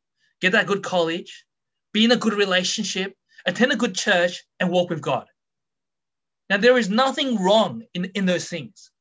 get 0.41 0.51
that 0.51 0.67
good 0.67 0.84
college, 0.84 1.46
be 1.93 2.03
in 2.03 2.12
a 2.12 2.17
good 2.17 2.34
relationship, 2.34 3.15
attend 3.46 3.72
a 3.72 3.75
good 3.75 3.96
church, 3.96 4.43
and 4.60 4.70
walk 4.70 4.89
with 4.89 5.01
God. 5.01 5.27
Now, 6.50 6.57
there 6.57 6.77
is 6.77 6.89
nothing 6.89 7.41
wrong 7.41 7.83
in, 7.93 8.05
in 8.15 8.25
those 8.25 8.47
things. 8.47 8.91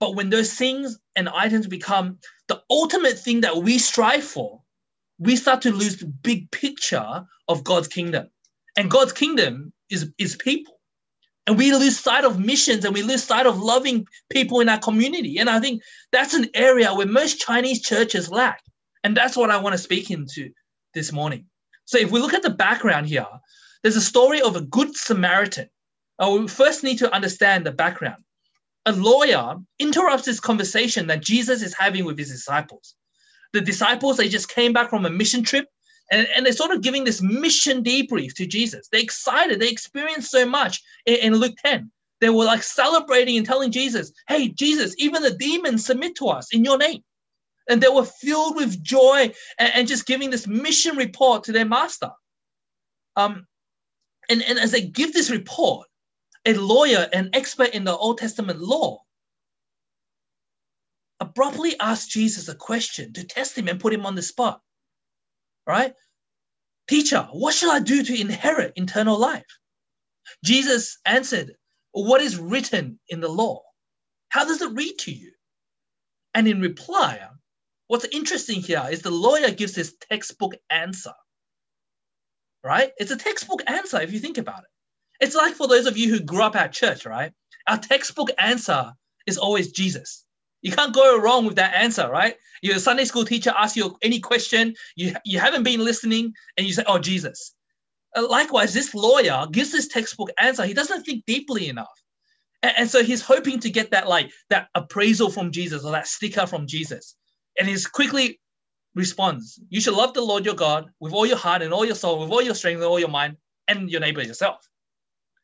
But 0.00 0.14
when 0.14 0.30
those 0.30 0.54
things 0.54 0.98
and 1.16 1.28
items 1.28 1.66
become 1.66 2.18
the 2.46 2.62
ultimate 2.70 3.18
thing 3.18 3.40
that 3.42 3.56
we 3.56 3.78
strive 3.78 4.24
for, 4.24 4.62
we 5.18 5.36
start 5.36 5.62
to 5.62 5.72
lose 5.72 5.96
the 5.96 6.06
big 6.06 6.50
picture 6.50 7.26
of 7.48 7.64
God's 7.64 7.88
kingdom. 7.88 8.28
And 8.76 8.90
God's 8.90 9.12
kingdom 9.12 9.72
is, 9.90 10.10
is 10.18 10.36
people. 10.36 10.78
And 11.46 11.56
we 11.56 11.72
lose 11.72 11.98
sight 11.98 12.24
of 12.24 12.38
missions 12.38 12.84
and 12.84 12.94
we 12.94 13.02
lose 13.02 13.24
sight 13.24 13.46
of 13.46 13.58
loving 13.58 14.06
people 14.30 14.60
in 14.60 14.68
our 14.68 14.78
community. 14.78 15.38
And 15.38 15.48
I 15.48 15.58
think 15.60 15.82
that's 16.12 16.34
an 16.34 16.48
area 16.54 16.94
where 16.94 17.06
most 17.06 17.40
Chinese 17.40 17.82
churches 17.82 18.30
lack. 18.30 18.62
And 19.02 19.16
that's 19.16 19.36
what 19.36 19.50
I 19.50 19.56
want 19.56 19.72
to 19.72 19.78
speak 19.78 20.10
into 20.10 20.50
this 20.94 21.10
morning. 21.10 21.46
So 21.86 21.98
if 21.98 22.10
we 22.10 22.20
look 22.20 22.34
at 22.34 22.42
the 22.42 22.50
background 22.50 23.06
here, 23.06 23.26
there's 23.82 23.96
a 23.96 24.02
story 24.02 24.42
of 24.42 24.56
a 24.56 24.60
good 24.60 24.94
Samaritan 24.94 25.70
uh, 26.18 26.30
we 26.30 26.48
first 26.48 26.82
need 26.84 26.98
to 26.98 27.14
understand 27.14 27.64
the 27.64 27.72
background. 27.72 28.22
A 28.86 28.92
lawyer 28.92 29.56
interrupts 29.78 30.24
this 30.24 30.40
conversation 30.40 31.06
that 31.08 31.22
Jesus 31.22 31.62
is 31.62 31.74
having 31.74 32.04
with 32.04 32.18
his 32.18 32.30
disciples. 32.30 32.94
The 33.52 33.60
disciples, 33.60 34.16
they 34.16 34.28
just 34.28 34.48
came 34.48 34.72
back 34.72 34.90
from 34.90 35.06
a 35.06 35.10
mission 35.10 35.42
trip 35.42 35.66
and, 36.10 36.26
and 36.34 36.44
they're 36.44 36.52
sort 36.52 36.70
of 36.70 36.82
giving 36.82 37.04
this 37.04 37.20
mission 37.20 37.84
debrief 37.84 38.34
to 38.34 38.46
Jesus. 38.46 38.88
They're 38.90 39.02
excited. 39.02 39.60
They 39.60 39.68
experienced 39.68 40.30
so 40.30 40.46
much 40.46 40.82
in, 41.06 41.16
in 41.16 41.34
Luke 41.34 41.56
10. 41.64 41.90
They 42.20 42.30
were 42.30 42.44
like 42.44 42.62
celebrating 42.62 43.36
and 43.36 43.46
telling 43.46 43.70
Jesus, 43.70 44.12
Hey, 44.26 44.48
Jesus, 44.48 44.94
even 44.98 45.22
the 45.22 45.34
demons 45.34 45.86
submit 45.86 46.16
to 46.16 46.28
us 46.28 46.52
in 46.52 46.64
your 46.64 46.78
name. 46.78 47.02
And 47.68 47.82
they 47.82 47.88
were 47.88 48.04
filled 48.04 48.56
with 48.56 48.82
joy 48.82 49.32
and, 49.58 49.72
and 49.74 49.88
just 49.88 50.06
giving 50.06 50.30
this 50.30 50.46
mission 50.46 50.96
report 50.96 51.44
to 51.44 51.52
their 51.52 51.66
master. 51.66 52.10
Um, 53.16 53.46
and, 54.30 54.42
and 54.42 54.58
as 54.58 54.70
they 54.70 54.82
give 54.82 55.12
this 55.12 55.30
report, 55.30 55.86
a 56.46 56.54
lawyer, 56.54 57.08
an 57.12 57.30
expert 57.32 57.70
in 57.70 57.84
the 57.84 57.96
Old 57.96 58.18
Testament 58.18 58.60
law, 58.60 59.02
abruptly 61.20 61.78
asked 61.80 62.10
Jesus 62.10 62.48
a 62.48 62.54
question 62.54 63.12
to 63.14 63.24
test 63.24 63.56
him 63.56 63.68
and 63.68 63.80
put 63.80 63.92
him 63.92 64.06
on 64.06 64.14
the 64.14 64.22
spot. 64.22 64.60
Right? 65.66 65.94
Teacher, 66.88 67.28
what 67.32 67.54
shall 67.54 67.70
I 67.70 67.80
do 67.80 68.02
to 68.02 68.20
inherit 68.20 68.72
eternal 68.76 69.18
life? 69.18 69.44
Jesus 70.44 70.98
answered, 71.04 71.54
What 71.92 72.20
is 72.20 72.38
written 72.38 72.98
in 73.08 73.20
the 73.20 73.28
law? 73.28 73.62
How 74.30 74.44
does 74.44 74.62
it 74.62 74.72
read 74.72 74.98
to 75.00 75.12
you? 75.12 75.32
And 76.34 76.46
in 76.46 76.60
reply, 76.60 77.20
what's 77.88 78.04
interesting 78.06 78.60
here 78.60 78.86
is 78.90 79.02
the 79.02 79.10
lawyer 79.10 79.50
gives 79.50 79.74
his 79.74 79.96
textbook 80.08 80.54
answer. 80.70 81.14
Right? 82.62 82.92
It's 82.98 83.10
a 83.10 83.16
textbook 83.16 83.62
answer 83.66 84.00
if 84.00 84.12
you 84.12 84.18
think 84.18 84.38
about 84.38 84.60
it. 84.60 84.70
It's 85.20 85.34
like 85.34 85.54
for 85.54 85.66
those 85.66 85.86
of 85.86 85.96
you 85.96 86.10
who 86.10 86.20
grew 86.20 86.42
up 86.42 86.56
at 86.56 86.72
church, 86.72 87.06
right? 87.06 87.32
Our 87.66 87.78
textbook 87.78 88.30
answer 88.38 88.92
is 89.26 89.38
always 89.38 89.72
Jesus. 89.72 90.24
You 90.62 90.72
can't 90.72 90.94
go 90.94 91.18
wrong 91.20 91.44
with 91.44 91.56
that 91.56 91.74
answer, 91.74 92.08
right? 92.08 92.34
Your 92.62 92.78
Sunday 92.78 93.04
school 93.04 93.24
teacher 93.24 93.52
asks 93.56 93.76
you 93.76 93.96
any 94.02 94.20
question, 94.20 94.74
you, 94.96 95.14
you 95.24 95.38
haven't 95.38 95.62
been 95.62 95.84
listening, 95.84 96.34
and 96.56 96.66
you 96.66 96.72
say, 96.72 96.84
Oh, 96.86 96.98
Jesus. 96.98 97.54
Uh, 98.16 98.26
likewise, 98.28 98.72
this 98.74 98.94
lawyer 98.94 99.46
gives 99.50 99.70
this 99.70 99.88
textbook 99.88 100.30
answer. 100.40 100.64
He 100.64 100.74
doesn't 100.74 101.04
think 101.04 101.24
deeply 101.26 101.68
enough. 101.68 102.02
And, 102.62 102.72
and 102.78 102.90
so 102.90 103.02
he's 103.04 103.22
hoping 103.22 103.60
to 103.60 103.70
get 103.70 103.90
that 103.92 104.08
like 104.08 104.30
that 104.50 104.68
appraisal 104.74 105.30
from 105.30 105.52
Jesus 105.52 105.84
or 105.84 105.92
that 105.92 106.08
sticker 106.08 106.46
from 106.46 106.66
Jesus. 106.66 107.14
And 107.58 107.68
he's 107.68 107.86
quickly 107.86 108.40
responds, 108.94 109.60
You 109.68 109.80
should 109.80 109.94
love 109.94 110.14
the 110.14 110.22
Lord 110.22 110.44
your 110.44 110.54
God 110.54 110.90
with 111.00 111.12
all 111.12 111.26
your 111.26 111.36
heart 111.36 111.62
and 111.62 111.72
all 111.72 111.84
your 111.84 111.94
soul, 111.94 112.20
with 112.20 112.30
all 112.30 112.42
your 112.42 112.54
strength 112.54 112.78
and 112.78 112.86
all 112.86 112.98
your 112.98 113.08
mind, 113.08 113.36
and 113.68 113.90
your 113.90 114.00
neighbor 114.00 114.22
yourself. 114.22 114.66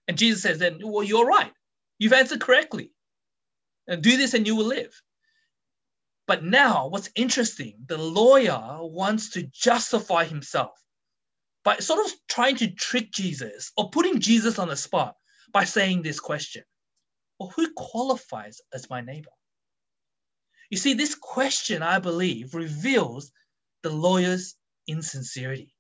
And 0.09 0.19
Jesus 0.19 0.43
says, 0.43 0.59
then, 0.59 0.81
well, 0.83 1.03
you're 1.03 1.27
right. 1.27 1.53
You've 1.99 2.13
answered 2.13 2.41
correctly. 2.41 2.93
And 3.87 4.03
do 4.03 4.17
this 4.17 4.35
and 4.35 4.47
you 4.47 4.57
will 4.57 4.67
live. 4.67 4.93
But 6.27 6.43
now, 6.43 6.89
what's 6.89 7.11
interesting, 7.15 7.75
the 7.87 7.99
lawyer 7.99 8.79
wants 8.81 9.31
to 9.31 9.43
justify 9.43 10.25
himself 10.25 10.73
by 11.65 11.77
sort 11.77 12.05
of 12.05 12.13
trying 12.29 12.57
to 12.57 12.71
trick 12.71 13.11
Jesus 13.13 13.73
or 13.77 13.91
putting 13.91 14.21
Jesus 14.21 14.59
on 14.59 14.69
the 14.69 14.77
spot 14.77 15.17
by 15.53 15.65
saying 15.65 16.03
this 16.03 16.21
question 16.21 16.65
Well, 17.39 17.53
who 17.55 17.73
qualifies 17.75 18.61
as 18.73 18.89
my 18.89 19.03
neighbor? 19.03 19.31
You 20.71 20.79
see, 20.79 20.95
this 20.95 21.15
question, 21.15 21.83
I 21.83 21.99
believe, 21.99 22.55
reveals 22.55 23.31
the 23.83 23.91
lawyer's 23.91 24.55
insincerity. 24.87 25.75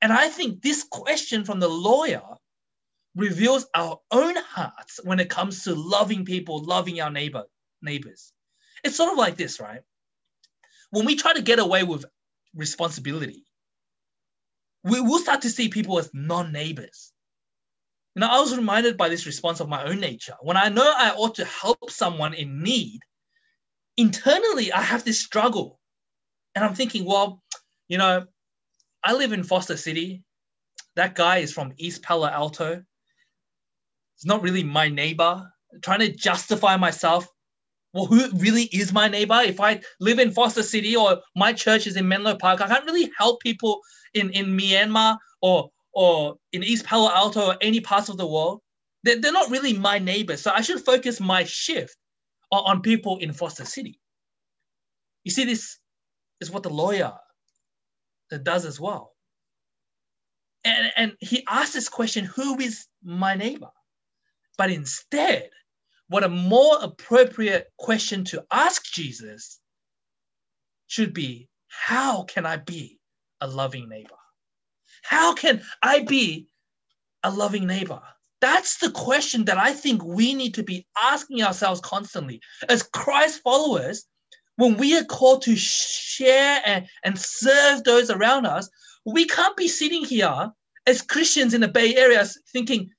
And 0.00 0.12
I 0.12 0.28
think 0.28 0.62
this 0.62 0.84
question 0.84 1.44
from 1.44 1.60
the 1.60 1.68
lawyer 1.68 2.22
reveals 3.16 3.66
our 3.74 3.98
own 4.10 4.36
hearts 4.36 5.00
when 5.02 5.18
it 5.18 5.30
comes 5.30 5.64
to 5.64 5.74
loving 5.74 6.24
people, 6.24 6.62
loving 6.62 7.00
our 7.00 7.10
neighbor, 7.10 7.44
neighbors. 7.82 8.32
It's 8.84 8.96
sort 8.96 9.10
of 9.10 9.18
like 9.18 9.36
this, 9.36 9.58
right? 9.58 9.80
When 10.90 11.06
we 11.06 11.16
try 11.16 11.32
to 11.32 11.42
get 11.42 11.58
away 11.58 11.82
with 11.82 12.04
responsibility, 12.54 13.44
we 14.84 15.00
will 15.00 15.18
start 15.18 15.42
to 15.42 15.50
see 15.50 15.68
people 15.68 15.98
as 15.98 16.10
non-neighbors. 16.12 17.12
You 18.14 18.20
know, 18.20 18.28
I 18.28 18.38
was 18.38 18.56
reminded 18.56 18.96
by 18.96 19.08
this 19.08 19.26
response 19.26 19.60
of 19.60 19.68
my 19.68 19.84
own 19.84 19.98
nature. 19.98 20.34
When 20.40 20.56
I 20.56 20.68
know 20.68 20.84
I 20.84 21.10
ought 21.10 21.36
to 21.36 21.44
help 21.44 21.90
someone 21.90 22.34
in 22.34 22.62
need, 22.62 23.00
internally 23.96 24.72
I 24.72 24.82
have 24.82 25.04
this 25.04 25.20
struggle. 25.20 25.80
And 26.54 26.64
I'm 26.64 26.74
thinking, 26.74 27.04
well, 27.04 27.42
you 27.88 27.98
know, 27.98 28.26
I 29.02 29.14
live 29.14 29.32
in 29.32 29.42
Foster 29.42 29.76
City. 29.76 30.22
That 30.96 31.14
guy 31.14 31.38
is 31.38 31.52
from 31.52 31.72
East 31.76 32.02
Palo 32.02 32.26
Alto 32.26 32.82
it's 34.16 34.24
not 34.24 34.42
really 34.42 34.64
my 34.64 34.88
neighbor. 34.88 35.50
trying 35.82 36.00
to 36.00 36.10
justify 36.10 36.76
myself. 36.76 37.28
Well, 37.92 38.06
who 38.06 38.30
really 38.38 38.64
is 38.64 38.92
my 38.92 39.08
neighbor? 39.08 39.40
If 39.40 39.60
I 39.60 39.80
live 40.00 40.18
in 40.18 40.30
Foster 40.30 40.62
City 40.62 40.96
or 40.96 41.20
my 41.34 41.52
church 41.52 41.86
is 41.86 41.96
in 41.96 42.08
Menlo 42.08 42.36
Park, 42.36 42.60
I 42.60 42.68
can't 42.68 42.84
really 42.84 43.10
help 43.18 43.40
people 43.40 43.80
in, 44.14 44.30
in 44.30 44.56
Myanmar 44.56 45.18
or 45.40 45.70
or 45.92 46.36
in 46.52 46.62
East 46.62 46.84
Palo 46.84 47.10
Alto 47.10 47.46
or 47.46 47.56
any 47.62 47.80
parts 47.80 48.10
of 48.10 48.18
the 48.18 48.26
world. 48.26 48.60
They're, 49.02 49.18
they're 49.18 49.32
not 49.32 49.50
really 49.50 49.72
my 49.72 49.98
neighbors. 49.98 50.42
So 50.42 50.50
I 50.54 50.60
should 50.60 50.84
focus 50.84 51.20
my 51.20 51.44
shift 51.44 51.96
on, 52.52 52.64
on 52.66 52.82
people 52.82 53.16
in 53.16 53.32
Foster 53.32 53.64
City. 53.64 53.98
You 55.24 55.30
see, 55.30 55.44
this 55.44 55.78
is 56.40 56.50
what 56.50 56.64
the 56.64 56.70
lawyer 56.70 57.14
does 58.42 58.66
as 58.66 58.78
well. 58.78 59.12
And, 60.64 60.92
and 60.96 61.12
he 61.20 61.44
asks 61.48 61.72
this 61.72 61.88
question 61.88 62.26
who 62.26 62.60
is 62.60 62.86
my 63.02 63.34
neighbor? 63.34 63.70
But 64.56 64.70
instead, 64.70 65.50
what 66.08 66.24
a 66.24 66.28
more 66.28 66.78
appropriate 66.82 67.72
question 67.78 68.24
to 68.26 68.44
ask 68.50 68.84
Jesus 68.92 69.60
should 70.86 71.12
be 71.12 71.48
how 71.68 72.22
can 72.22 72.46
I 72.46 72.56
be 72.56 72.98
a 73.40 73.46
loving 73.46 73.88
neighbor? 73.88 74.14
How 75.02 75.34
can 75.34 75.62
I 75.82 76.02
be 76.02 76.46
a 77.22 77.30
loving 77.30 77.66
neighbor? 77.66 78.00
That's 78.40 78.78
the 78.78 78.90
question 78.90 79.44
that 79.46 79.58
I 79.58 79.72
think 79.72 80.04
we 80.04 80.34
need 80.34 80.54
to 80.54 80.62
be 80.62 80.86
asking 81.02 81.42
ourselves 81.42 81.80
constantly. 81.80 82.40
As 82.68 82.82
Christ 82.82 83.40
followers, 83.42 84.06
when 84.56 84.76
we 84.76 84.96
are 84.96 85.04
called 85.04 85.42
to 85.42 85.56
share 85.56 86.60
and, 86.64 86.86
and 87.04 87.18
serve 87.18 87.84
those 87.84 88.10
around 88.10 88.46
us, 88.46 88.68
we 89.04 89.26
can't 89.26 89.56
be 89.56 89.68
sitting 89.68 90.04
here 90.04 90.50
as 90.86 91.02
Christians 91.02 91.54
in 91.54 91.60
the 91.60 91.68
Bay 91.68 91.94
Area 91.96 92.24
thinking, 92.52 92.90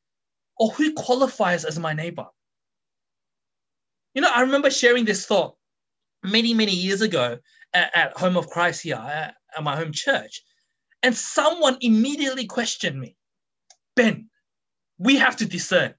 or 0.60 0.70
who 0.72 0.94
qualifies 0.94 1.66
as 1.66 1.80
my 1.80 1.94
neighbor? 1.94 2.28
You 4.14 4.22
know, 4.22 4.32
I 4.34 4.42
remember 4.42 4.70
sharing 4.70 5.06
this 5.06 5.26
thought 5.26 5.56
many, 6.24 6.54
many 6.54 6.74
years 6.74 7.02
ago 7.02 7.38
at, 7.74 7.96
at 7.96 8.18
Home 8.18 8.38
of 8.38 8.50
Christ 8.50 8.82
here 8.82 8.96
at, 8.96 9.36
at 9.56 9.64
my 9.64 9.76
home 9.76 9.92
church. 9.92 10.42
And 11.04 11.16
someone 11.16 11.78
immediately 11.82 12.46
questioned 12.46 13.00
me 13.00 13.16
Ben, 13.96 14.30
we 14.98 15.18
have 15.18 15.36
to 15.38 15.46
discern. 15.46 15.94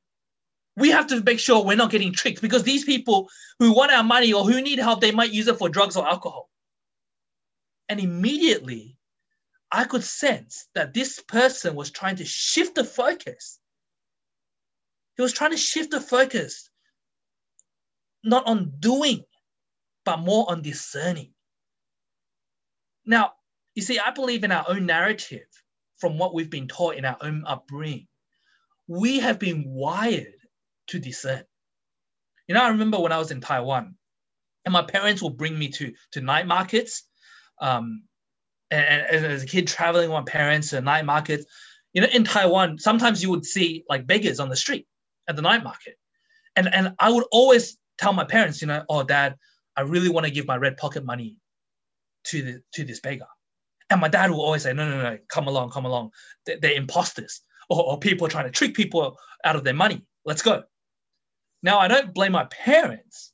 We 0.76 0.90
have 0.90 1.08
to 1.08 1.22
make 1.22 1.40
sure 1.40 1.64
we're 1.64 1.76
not 1.76 1.90
getting 1.90 2.12
tricked 2.12 2.40
because 2.40 2.62
these 2.62 2.84
people 2.84 3.28
who 3.58 3.72
want 3.72 3.92
our 3.92 4.04
money 4.04 4.32
or 4.32 4.44
who 4.44 4.60
need 4.62 4.78
help, 4.78 5.00
they 5.00 5.10
might 5.10 5.32
use 5.32 5.48
it 5.48 5.58
for 5.58 5.68
drugs 5.68 5.96
or 5.96 6.06
alcohol. 6.06 6.48
And 7.88 7.98
immediately, 7.98 8.96
I 9.72 9.84
could 9.84 10.04
sense 10.04 10.68
that 10.74 10.94
this 10.94 11.20
person 11.20 11.74
was 11.74 11.90
trying 11.90 12.16
to 12.16 12.24
shift 12.24 12.76
the 12.76 12.84
focus 12.84 13.58
he 15.18 15.22
was 15.22 15.32
trying 15.32 15.50
to 15.50 15.56
shift 15.56 15.90
the 15.90 16.00
focus, 16.00 16.70
not 18.22 18.46
on 18.46 18.72
doing, 18.78 19.24
but 20.04 20.20
more 20.20 20.48
on 20.48 20.62
discerning. 20.62 21.32
Now, 23.04 23.32
you 23.74 23.82
see, 23.82 23.98
I 23.98 24.12
believe 24.12 24.44
in 24.44 24.52
our 24.52 24.64
own 24.68 24.86
narrative 24.86 25.46
from 25.98 26.18
what 26.18 26.34
we've 26.34 26.48
been 26.48 26.68
taught 26.68 26.94
in 26.94 27.04
our 27.04 27.16
own 27.20 27.42
upbringing. 27.44 28.06
We 28.86 29.18
have 29.18 29.40
been 29.40 29.64
wired 29.66 30.34
to 30.88 31.00
discern. 31.00 31.42
You 32.46 32.54
know, 32.54 32.62
I 32.62 32.68
remember 32.68 33.00
when 33.00 33.12
I 33.12 33.18
was 33.18 33.32
in 33.32 33.40
Taiwan, 33.40 33.96
and 34.64 34.72
my 34.72 34.82
parents 34.82 35.20
would 35.20 35.36
bring 35.36 35.58
me 35.58 35.68
to, 35.70 35.92
to 36.12 36.20
night 36.20 36.46
markets. 36.46 37.02
Um, 37.60 38.04
and, 38.70 38.84
and 39.10 39.26
as 39.26 39.42
a 39.42 39.46
kid 39.46 39.66
traveling 39.66 40.10
with 40.10 40.18
my 40.18 40.30
parents 40.30 40.70
to 40.70 40.80
night 40.80 41.04
markets, 41.04 41.44
you 41.92 42.02
know, 42.02 42.08
in 42.08 42.22
Taiwan, 42.22 42.78
sometimes 42.78 43.20
you 43.20 43.30
would 43.30 43.44
see 43.44 43.84
like 43.88 44.06
beggars 44.06 44.38
on 44.38 44.48
the 44.48 44.56
street 44.56 44.86
at 45.28 45.36
the 45.36 45.42
night 45.42 45.62
market. 45.62 45.96
And, 46.56 46.72
and 46.74 46.94
I 46.98 47.10
would 47.10 47.24
always 47.30 47.76
tell 47.98 48.12
my 48.12 48.24
parents, 48.24 48.60
you 48.60 48.66
know, 48.66 48.84
oh, 48.88 49.02
dad, 49.02 49.36
I 49.76 49.82
really 49.82 50.08
want 50.08 50.26
to 50.26 50.32
give 50.32 50.46
my 50.46 50.56
red 50.56 50.76
pocket 50.76 51.04
money 51.04 51.36
to, 52.24 52.42
the, 52.42 52.62
to 52.74 52.84
this 52.84 53.00
beggar. 53.00 53.26
And 53.90 54.00
my 54.00 54.08
dad 54.08 54.30
will 54.30 54.40
always 54.40 54.62
say, 54.62 54.72
no, 54.72 54.88
no, 54.88 55.02
no, 55.02 55.18
come 55.28 55.46
along, 55.46 55.70
come 55.70 55.84
along. 55.84 56.10
They're, 56.46 56.58
they're 56.60 56.76
imposters 56.76 57.42
or, 57.70 57.82
or 57.84 57.98
people 57.98 58.28
trying 58.28 58.46
to 58.46 58.50
trick 58.50 58.74
people 58.74 59.16
out 59.44 59.56
of 59.56 59.64
their 59.64 59.74
money. 59.74 60.02
Let's 60.24 60.42
go. 60.42 60.64
Now, 61.62 61.78
I 61.78 61.88
don't 61.88 62.14
blame 62.14 62.32
my 62.32 62.44
parents, 62.44 63.32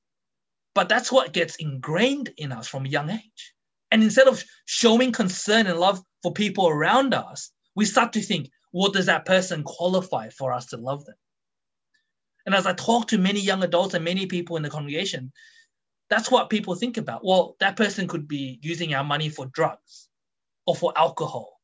but 0.74 0.88
that's 0.88 1.12
what 1.12 1.32
gets 1.32 1.56
ingrained 1.56 2.30
in 2.36 2.52
us 2.52 2.68
from 2.68 2.84
a 2.84 2.88
young 2.88 3.10
age. 3.10 3.54
And 3.90 4.02
instead 4.02 4.28
of 4.28 4.42
showing 4.64 5.12
concern 5.12 5.66
and 5.66 5.78
love 5.78 6.00
for 6.22 6.32
people 6.32 6.68
around 6.68 7.14
us, 7.14 7.50
we 7.76 7.84
start 7.84 8.12
to 8.14 8.22
think, 8.22 8.50
what 8.70 8.92
does 8.92 9.06
that 9.06 9.24
person 9.24 9.62
qualify 9.62 10.30
for 10.30 10.52
us 10.52 10.66
to 10.66 10.76
love 10.76 11.04
them? 11.04 11.16
And 12.46 12.54
as 12.54 12.66
I 12.66 12.74
talk 12.74 13.08
to 13.08 13.18
many 13.18 13.40
young 13.40 13.62
adults 13.62 13.94
and 13.94 14.04
many 14.04 14.26
people 14.26 14.56
in 14.56 14.62
the 14.62 14.70
congregation, 14.70 15.32
that's 16.10 16.30
what 16.30 16.50
people 16.50 16.74
think 16.74 16.96
about. 16.96 17.24
Well, 17.24 17.56
that 17.60 17.76
person 17.76 18.06
could 18.06 18.28
be 18.28 18.58
using 18.62 18.94
our 18.94 19.04
money 19.04 19.28
for 19.28 19.46
drugs 19.46 20.08
or 20.66 20.76
for 20.76 20.92
alcohol. 20.96 21.60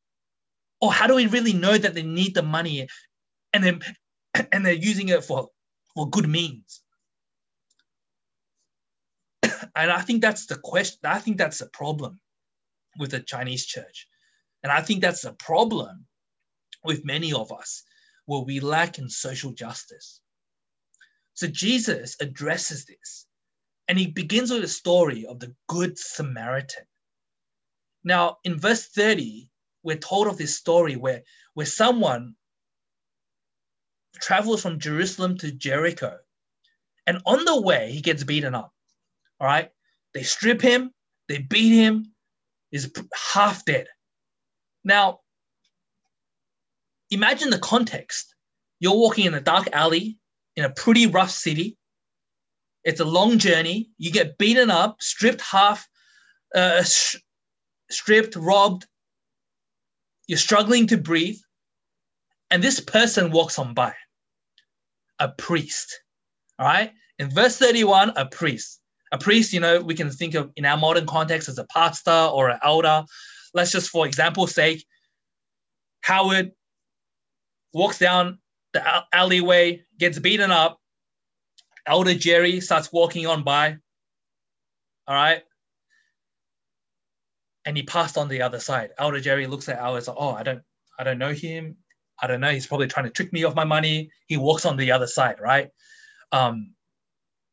Or 0.80 0.90
how 0.92 1.06
do 1.06 1.14
we 1.14 1.26
really 1.26 1.52
know 1.52 1.76
that 1.76 1.94
they 1.94 2.02
need 2.02 2.34
the 2.34 2.42
money 2.42 2.88
and 3.52 3.62
then 3.64 3.80
and 4.52 4.64
they're 4.64 4.72
using 4.72 5.08
it 5.08 5.25
for 5.25 5.49
for 5.94 6.08
good 6.08 6.28
means. 6.28 6.82
and 9.42 9.90
I 9.90 10.00
think 10.00 10.22
that's 10.22 10.46
the 10.46 10.56
question. 10.56 11.00
I 11.04 11.18
think 11.18 11.37
that's 11.37 11.58
the 11.58 11.68
problem 11.72 12.20
with 12.99 13.10
the 13.10 13.20
Chinese 13.20 13.66
church. 13.66 14.06
And 14.62 14.70
I 14.70 14.82
think 14.82 15.00
that's 15.00 15.25
a 15.25 15.32
problem 15.32 16.06
with 16.84 17.04
many 17.04 17.32
of 17.32 17.52
us 17.52 17.82
where 18.26 18.42
we 18.42 18.60
lack 18.60 18.99
in 18.99 19.08
social 19.08 19.52
justice. 19.52 20.20
So 21.34 21.46
Jesus 21.46 22.16
addresses 22.20 22.84
this 22.84 23.26
and 23.88 23.99
he 23.99 24.06
begins 24.06 24.52
with 24.52 24.62
a 24.62 24.68
story 24.68 25.26
of 25.26 25.40
the 25.40 25.52
Good 25.68 25.99
Samaritan. 25.99 26.84
Now, 28.04 28.38
in 28.44 28.56
verse 28.56 28.87
30, 28.87 29.50
we're 29.82 29.96
told 29.96 30.28
of 30.28 30.38
this 30.38 30.56
story 30.56 30.94
where, 30.94 31.22
where 31.54 31.66
someone 31.66 32.37
travels 34.20 34.62
from 34.62 34.78
Jerusalem 34.78 35.38
to 35.38 35.50
Jericho. 35.50 36.18
And 37.08 37.20
on 37.26 37.44
the 37.44 37.60
way, 37.60 37.90
he 37.90 38.00
gets 38.00 38.22
beaten 38.22 38.54
up. 38.54 38.72
All 39.40 39.49
right. 39.49 39.70
They 40.14 40.22
strip 40.22 40.62
him, 40.62 40.92
they 41.28 41.38
beat 41.38 41.75
him, 41.75 42.12
he's 42.70 42.88
half 43.34 43.64
dead. 43.64 43.88
Now, 44.84 45.18
imagine 47.10 47.50
the 47.50 47.58
context. 47.58 48.37
You're 48.78 48.96
walking 48.96 49.26
in 49.26 49.34
a 49.34 49.40
dark 49.40 49.68
alley 49.72 50.20
in 50.61 50.67
a 50.67 50.75
pretty 50.75 51.07
rough 51.07 51.31
city. 51.31 51.79
It's 52.85 53.00
a 53.00 53.05
long 53.05 53.38
journey. 53.38 53.88
You 53.97 54.12
get 54.12 54.37
beaten 54.37 54.71
up, 54.71 55.00
stripped 55.00 55.40
half, 55.40 55.88
uh, 56.55 56.83
sh- 56.83 57.17
stripped, 57.90 58.37
robbed. 58.37 58.87
You're 60.26 60.37
struggling 60.37 60.87
to 60.88 60.99
breathe. 60.99 61.38
And 62.50 62.62
this 62.62 62.79
person 62.79 63.31
walks 63.31 63.59
on 63.59 63.73
by 63.73 63.95
a 65.19 65.29
priest. 65.31 65.99
All 66.59 66.67
right. 66.67 66.93
In 67.19 67.31
verse 67.31 67.57
31, 67.57 68.12
a 68.17 68.26
priest. 68.26 68.81
A 69.12 69.19
priest, 69.19 69.55
you 69.55 69.61
know, 69.61 69.81
we 69.81 69.95
can 69.95 70.11
think 70.11 70.35
of 70.35 70.50
in 70.57 70.67
our 70.67 70.76
modern 70.76 71.07
context 71.07 71.49
as 71.49 71.57
a 71.57 71.64
pastor 71.64 72.29
or 72.35 72.50
an 72.50 72.59
elder. 72.62 73.05
Let's 73.55 73.73
just, 73.73 73.88
for 73.88 74.07
example's 74.07 74.55
sake, 74.55 74.85
Howard 76.02 76.52
walks 77.73 77.99
down 77.99 78.40
the 78.73 79.05
alleyway, 79.12 79.85
gets 79.99 80.19
beaten 80.19 80.50
up. 80.50 80.81
Elder 81.87 82.15
Jerry 82.15 82.61
starts 82.61 82.93
walking 82.93 83.27
on 83.27 83.43
by. 83.43 83.79
All 85.07 85.15
right. 85.15 85.43
And 87.65 87.77
he 87.77 87.83
passed 87.83 88.17
on 88.17 88.29
the 88.29 88.43
other 88.43 88.61
side. 88.61 88.91
Elder 88.99 89.21
Jerry 89.21 89.47
looks 89.47 89.69
at 89.69 89.79
Howard, 89.79 90.07
like, 90.07 90.17
oh, 90.19 90.31
I 90.31 90.43
don't, 90.43 90.62
I 90.99 91.05
don't 91.05 91.19
know 91.19 91.33
him. 91.33 91.77
I 92.23 92.27
don't 92.27 92.41
know. 92.41 92.50
He's 92.50 92.67
probably 92.67 92.87
trying 92.87 93.07
to 93.07 93.11
trick 93.11 93.33
me 93.33 93.45
of 93.45 93.55
my 93.55 93.65
money. 93.65 94.11
He 94.27 94.37
walks 94.37 94.65
on 94.65 94.77
the 94.77 94.93
other 94.93 95.07
side, 95.07 95.41
right? 95.41 95.71
Um, 96.33 96.75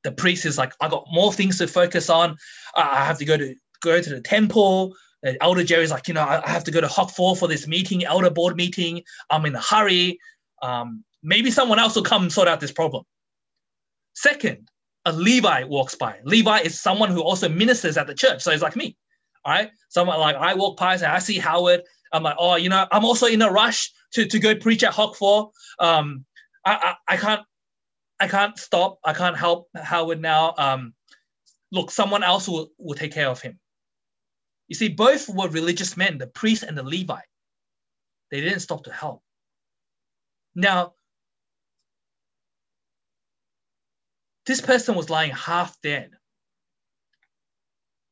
the 0.04 0.12
priest 0.12 0.46
is 0.46 0.58
like, 0.58 0.74
I 0.82 0.90
got 0.90 1.06
more 1.12 1.34
things 1.34 1.58
to 1.58 1.68
focus 1.68 2.10
on. 2.10 2.38
I 2.76 3.06
have 3.06 3.18
to 3.20 3.26
go 3.26 3.38
to 3.38 3.56
go 3.82 4.02
to 4.02 4.10
the 4.10 4.22
temple. 4.22 4.94
The 5.24 5.42
elder 5.42 5.64
Jerry's 5.64 5.92
like, 5.92 6.08
you 6.08 6.14
know, 6.14 6.24
I 6.24 6.48
have 6.50 6.64
to 6.66 6.72
go 6.72 6.82
to 6.82 6.88
Hock 6.88 7.12
Four 7.12 7.36
for 7.36 7.48
this 7.48 7.68
meeting, 7.68 8.06
elder 8.06 8.30
board 8.30 8.56
meeting. 8.56 9.04
I'm 9.30 9.46
in 9.46 9.56
a 9.56 9.62
hurry. 9.62 10.20
Um, 10.62 11.04
maybe 11.28 11.52
someone 11.52 11.78
else 11.78 11.94
will 11.94 12.04
come 12.04 12.30
sort 12.30 12.48
out 12.48 12.62
this 12.62 12.72
problem. 12.72 13.04
Second, 14.16 14.70
a 15.04 15.12
Levi 15.12 15.66
walks 15.66 15.94
by. 15.94 16.16
Levi 16.24 16.60
is 16.60 16.80
someone 16.80 17.10
who 17.10 17.22
also 17.22 17.50
ministers 17.50 17.98
at 17.98 18.08
the 18.08 18.16
church. 18.16 18.42
So 18.42 18.52
he's 18.52 18.62
like 18.62 18.78
me. 18.78 18.96
All 19.44 19.54
right. 19.54 19.70
Someone 19.90 20.20
like 20.22 20.38
I 20.38 20.54
walk 20.54 20.78
by 20.78 20.94
and 20.94 21.04
I 21.04 21.20
see 21.20 21.38
Howard. 21.38 21.82
I'm 22.14 22.24
like, 22.24 22.38
oh, 22.40 22.56
you 22.56 22.70
know, 22.70 22.88
I'm 22.94 23.04
also 23.04 23.28
in 23.28 23.42
a 23.42 23.52
rush 23.52 23.92
to, 24.14 24.26
to 24.26 24.40
go 24.40 24.56
preach 24.56 24.84
at 24.84 24.94
Hock 24.94 25.16
Four. 25.16 25.52
Um, 25.80 26.26
I, 26.66 26.96
I, 27.08 27.14
I 27.14 27.18
can't 27.18 27.42
I 28.22 28.28
can't 28.30 28.58
stop. 28.58 29.00
I 29.04 29.12
can't 29.12 29.38
help 29.38 29.68
Howard 29.76 30.22
now. 30.22 30.56
Um, 30.58 30.94
look, 31.74 31.92
someone 31.92 32.24
else 32.24 32.48
will, 32.48 32.70
will 32.80 32.96
take 32.96 33.14
care 33.14 33.28
of 33.28 33.42
him. 33.42 33.60
You 34.70 34.76
see, 34.76 34.88
both 34.88 35.28
were 35.28 35.50
religious 35.50 35.98
men, 35.98 36.18
the 36.18 36.28
priest 36.28 36.64
and 36.64 36.78
the 36.78 36.84
Levite. 36.84 37.32
They 38.32 38.40
didn't 38.42 38.62
stop 38.62 38.86
to 38.86 38.94
help. 38.94 39.22
Now, 40.56 40.94
this 44.48 44.62
person 44.62 44.96
was 44.96 45.10
lying 45.10 45.32
half 45.32 45.80
dead. 45.84 46.12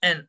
And 0.03 0.25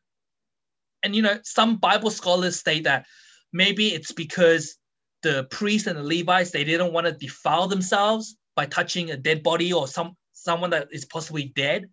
and 1.03 1.15
you 1.15 1.21
know, 1.21 1.37
some 1.43 1.77
Bible 1.77 2.09
scholars 2.09 2.57
state 2.59 2.85
that 2.85 3.05
maybe 3.53 3.89
it's 3.89 4.11
because 4.11 4.77
the 5.21 5.43
priests 5.51 5.87
and 5.87 5.99
the 5.99 6.03
Levites 6.03 6.51
they 6.51 6.63
didn't 6.63 6.93
want 6.93 7.05
to 7.05 7.13
defile 7.13 7.67
themselves 7.67 8.35
by 8.55 8.65
touching 8.65 9.11
a 9.11 9.17
dead 9.17 9.43
body 9.43 9.73
or 9.73 9.87
some 9.87 10.15
someone 10.33 10.71
that 10.71 10.87
is 10.91 11.05
possibly 11.05 11.51
dead. 11.55 11.85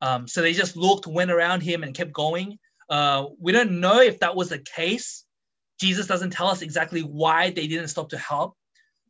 Um, 0.00 0.28
so 0.28 0.42
they 0.42 0.52
just 0.52 0.76
looked, 0.76 1.06
went 1.06 1.30
around 1.30 1.62
him, 1.62 1.82
and 1.82 1.94
kept 1.94 2.12
going. 2.12 2.58
Uh, 2.88 3.26
we 3.40 3.50
don't 3.52 3.80
know 3.80 4.00
if 4.00 4.20
that 4.20 4.36
was 4.36 4.50
the 4.50 4.58
case. 4.58 5.24
Jesus 5.80 6.06
doesn't 6.06 6.30
tell 6.30 6.48
us 6.48 6.62
exactly 6.62 7.00
why 7.00 7.50
they 7.50 7.66
didn't 7.66 7.88
stop 7.88 8.10
to 8.10 8.18
help. 8.18 8.56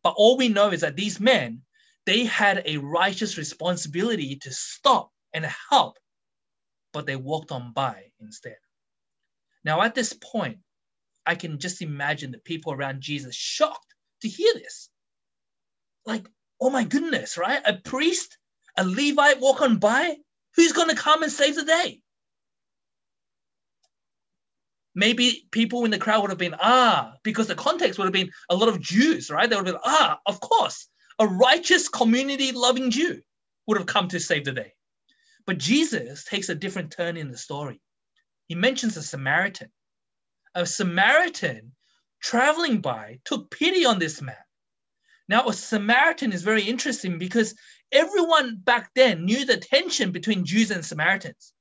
But 0.03 0.15
all 0.17 0.37
we 0.37 0.49
know 0.49 0.71
is 0.71 0.81
that 0.83 0.97
these 0.97 1.21
men, 1.21 1.63
they 2.09 2.25
had 2.25 2.63
a 2.65 2.79
righteous 2.79 3.37
responsibility 3.37 4.37
to 4.37 4.51
stop 4.51 5.11
and 5.35 5.45
help, 5.69 5.99
but 6.95 7.05
they 7.05 7.17
walked 7.17 7.53
on 7.53 7.75
by 7.75 8.05
instead. 8.19 8.57
Now, 9.63 9.83
at 9.83 9.95
this 9.95 10.15
point, 10.15 10.57
I 11.27 11.35
can 11.35 11.59
just 11.59 11.83
imagine 11.83 12.31
the 12.31 12.39
people 12.39 12.73
around 12.73 13.03
Jesus 13.03 13.37
shocked 13.37 13.95
to 14.23 14.29
hear 14.29 14.55
this. 14.55 14.89
Like, 16.07 16.27
oh 16.59 16.71
my 16.71 16.85
goodness, 16.85 17.37
right? 17.37 17.61
A 17.67 17.75
priest, 17.75 18.39
a 18.79 18.87
Levite 18.87 19.43
walk 19.43 19.61
on 19.61 19.77
by? 19.77 20.17
Who's 20.57 20.73
going 20.73 20.89
to 20.89 20.97
come 20.97 21.23
and 21.23 21.31
save 21.31 21.57
the 21.57 21.65
day? 21.67 22.01
Maybe 24.95 25.47
people 25.51 25.85
in 25.85 25.91
the 25.91 25.99
crowd 25.99 26.23
would 26.23 26.31
have 26.31 26.39
been, 26.39 26.57
ah, 26.59 27.13
because 27.23 27.49
the 27.49 27.55
context 27.55 27.99
would 27.99 28.07
have 28.07 28.15
been 28.15 28.33
a 28.49 28.57
lot 28.57 28.71
of 28.71 28.81
Jews, 28.81 29.31
right? 29.31 29.51
They 29.51 29.57
would 29.57 29.67
have 29.67 29.75
been, 29.75 29.83
ah, 29.85 30.19
of 30.25 30.41
course, 30.41 30.89
a 31.19 31.27
righteous 31.27 31.89
community 31.89 32.53
loving 32.53 32.91
Jew 32.91 33.23
would 33.67 33.79
have 33.79 33.87
come 33.87 34.09
to 34.09 34.21
save 34.21 34.45
the 34.45 34.53
day. 34.53 34.73
But 35.47 35.59
Jesus 35.59 36.25
takes 36.25 36.49
a 36.49 36.55
different 36.55 36.93
turn 36.93 37.17
in 37.17 37.31
the 37.31 37.39
story. 37.39 37.81
He 38.47 38.55
mentions 38.55 38.97
a 38.97 39.03
Samaritan 39.03 39.71
a 40.55 40.67
Samaritan 40.67 41.73
traveling 42.21 42.81
by 42.81 43.21
took 43.25 43.51
pity 43.51 43.85
on 43.85 43.99
this 43.99 44.21
man. 44.21 44.35
Now, 45.29 45.47
a 45.49 45.53
Samaritan 45.53 46.33
is 46.33 46.43
very 46.43 46.63
interesting 46.63 47.19
because 47.19 47.55
everyone 47.93 48.57
back 48.57 48.91
then 48.95 49.25
knew 49.25 49.45
the 49.45 49.59
tension 49.59 50.11
between 50.11 50.45
Jews 50.45 50.71
and 50.71 50.85
Samaritans, 50.85 51.53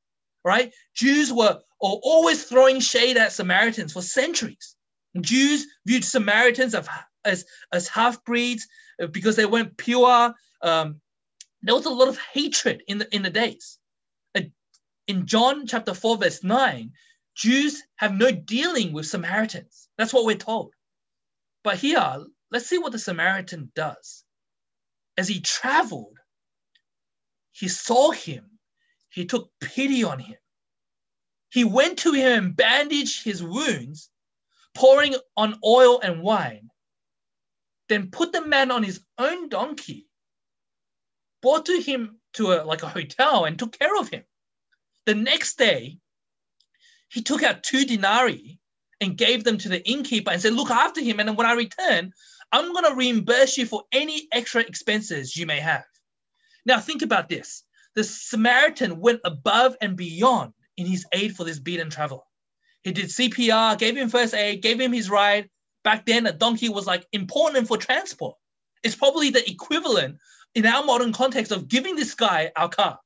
right? 0.44 0.74
Jews 0.96 1.32
were 1.32 1.60
always 1.80 2.46
throwing 2.46 2.80
shade 2.80 3.18
at 3.18 3.34
Samaritans 3.34 3.94
for 3.94 4.02
centuries. 4.02 4.76
Jews 5.20 5.68
viewed 5.86 6.06
Samaritans 6.06 6.74
as, 7.28 7.46
as 7.72 7.88
half 7.88 8.24
breeds 8.24 8.68
uh, 9.02 9.08
because 9.08 9.36
they 9.36 9.46
weren't 9.46 9.78
pure. 9.78 10.34
Um, 10.62 11.02
there 11.62 11.76
was 11.76 11.86
a 11.86 11.92
lot 11.92 12.08
of 12.08 12.18
hatred 12.18 12.84
in 12.88 13.00
the, 13.00 13.16
in 13.16 13.22
the 13.24 13.30
days. 13.30 13.78
In 15.08 15.26
John 15.26 15.66
chapter 15.68 15.94
4, 15.94 16.18
verse 16.18 16.44
9, 16.44 16.92
Jews 17.34 17.82
have 17.96 18.14
no 18.14 18.30
dealing 18.30 18.92
with 18.92 19.06
Samaritans. 19.08 19.88
That's 19.98 20.14
what 20.14 20.26
we're 20.26 20.36
told. 20.36 20.74
But 21.64 21.78
here, 21.78 22.26
let's 22.52 22.68
see 22.68 22.78
what 22.78 22.92
the 22.92 23.00
Samaritan 23.00 23.72
does. 23.74 24.26
As 25.18 25.30
he 25.30 25.40
traveled, 25.40 26.18
he 27.52 27.70
saw 27.70 28.12
him, 28.12 28.60
he 29.10 29.26
took 29.26 29.50
pity 29.62 30.04
on 30.04 30.20
him. 30.20 30.38
He 31.50 31.64
went 31.64 32.00
to 32.00 32.12
him 32.12 32.44
and 32.44 32.56
bandaged 32.56 33.24
his 33.24 33.42
wounds, 33.42 34.10
pouring 34.76 35.16
on 35.38 35.58
oil 35.66 36.02
and 36.02 36.22
wine. 36.22 36.70
Then 37.90 38.12
put 38.12 38.32
the 38.32 38.46
man 38.46 38.72
on 38.72 38.84
his 38.84 39.02
own 39.18 39.50
donkey, 39.50 40.08
brought 41.42 41.68
to 41.68 41.80
him 41.82 42.20
to 42.34 42.54
a, 42.54 42.64
like 42.64 42.84
a 42.84 42.90
hotel 42.90 43.46
and 43.46 43.58
took 43.58 43.78
care 43.78 43.98
of 43.98 44.10
him. 44.10 44.24
The 45.06 45.16
next 45.16 45.58
day, 45.58 46.00
he 47.10 47.22
took 47.22 47.44
out 47.44 47.64
two 47.64 47.86
denarii 47.86 48.60
and 49.00 49.18
gave 49.18 49.44
them 49.44 49.58
to 49.60 49.70
the 49.70 49.88
innkeeper 49.88 50.32
and 50.32 50.42
said, 50.42 50.54
Look 50.54 50.70
after 50.70 51.02
him. 51.02 51.20
And 51.20 51.30
then 51.30 51.36
when 51.36 51.48
I 51.48 51.54
return, 51.54 52.14
I'm 52.52 52.74
going 52.74 52.86
to 52.86 52.96
reimburse 52.96 53.58
you 53.58 53.66
for 53.66 53.84
any 53.92 54.28
extra 54.32 54.62
expenses 54.62 55.36
you 55.36 55.46
may 55.46 55.60
have. 55.60 55.86
Now, 56.66 56.80
think 56.80 57.02
about 57.02 57.30
this 57.30 57.64
the 57.96 58.04
Samaritan 58.04 59.00
went 59.00 59.22
above 59.24 59.76
and 59.82 59.96
beyond 59.96 60.54
in 60.76 60.86
his 60.86 61.06
aid 61.12 61.36
for 61.36 61.44
this 61.44 61.60
beaten 61.60 61.90
traveler. 61.90 62.22
He 62.84 62.92
did 62.92 63.08
CPR, 63.08 63.78
gave 63.78 63.98
him 63.98 64.10
first 64.10 64.34
aid, 64.34 64.62
gave 64.62 64.80
him 64.80 64.94
his 64.94 65.10
ride. 65.10 65.50
Back 65.84 66.06
then, 66.06 66.26
a 66.26 66.34
donkey 66.34 66.70
was 66.70 66.86
like 66.86 67.08
important 67.12 67.68
for 67.68 67.78
transport. 67.78 68.36
It's 68.84 68.96
probably 68.96 69.30
the 69.30 69.50
equivalent 69.50 70.18
in 70.56 70.66
our 70.66 70.84
modern 70.84 71.14
context 71.14 71.52
of 71.52 71.68
giving 71.68 71.96
this 71.96 72.16
guy 72.16 72.52
our 72.56 72.70
car, 72.70 73.00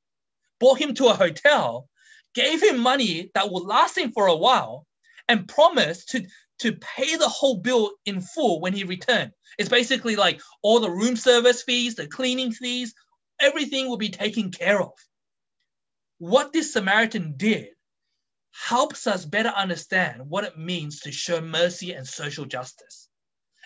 brought 0.60 0.79
him 0.79 0.93
to 0.95 1.07
a 1.07 1.13
hotel, 1.13 1.88
gave 2.34 2.62
him 2.62 2.79
money 2.79 3.29
that 3.34 3.51
would 3.51 3.63
last 3.63 3.97
him 3.97 4.12
for 4.12 4.27
a 4.27 4.36
while, 4.36 4.86
and 5.27 5.47
promised 5.47 6.10
to, 6.10 6.25
to 6.60 6.73
pay 6.73 7.15
the 7.15 7.27
whole 7.27 7.57
bill 7.57 7.91
in 8.05 8.21
full 8.21 8.62
when 8.62 8.73
he 8.73 8.84
returned. 8.84 9.31
It's 9.57 9.69
basically 9.69 10.15
like 10.15 10.41
all 10.62 10.79
the 10.79 10.89
room 10.89 11.15
service 11.15 11.63
fees, 11.63 11.95
the 11.95 12.07
cleaning 12.07 12.51
fees, 12.51 12.93
everything 13.39 13.89
will 13.89 13.97
be 13.97 14.10
taken 14.10 14.51
care 14.51 14.81
of. 14.81 14.93
What 16.19 16.53
this 16.53 16.73
Samaritan 16.73 17.34
did 17.36 17.69
helps 18.51 19.07
us 19.07 19.25
better 19.25 19.49
understand 19.49 20.29
what 20.29 20.43
it 20.43 20.57
means 20.57 21.01
to 21.01 21.11
show 21.11 21.41
mercy 21.41 21.93
and 21.93 22.07
social 22.07 22.45
justice. 22.45 23.09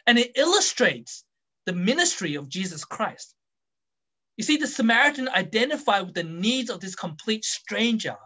And 0.07 0.17
it 0.17 0.31
illustrates 0.35 1.23
the 1.65 1.73
ministry 1.73 2.35
of 2.35 2.49
Jesus 2.49 2.85
Christ. 2.85 3.33
You 4.37 4.43
see, 4.43 4.57
the 4.57 4.67
Samaritan 4.67 5.29
identified 5.29 6.05
with 6.05 6.15
the 6.15 6.23
needs 6.23 6.69
of 6.69 6.79
this 6.79 6.95
complete 6.95 7.45
stranger 7.45 8.17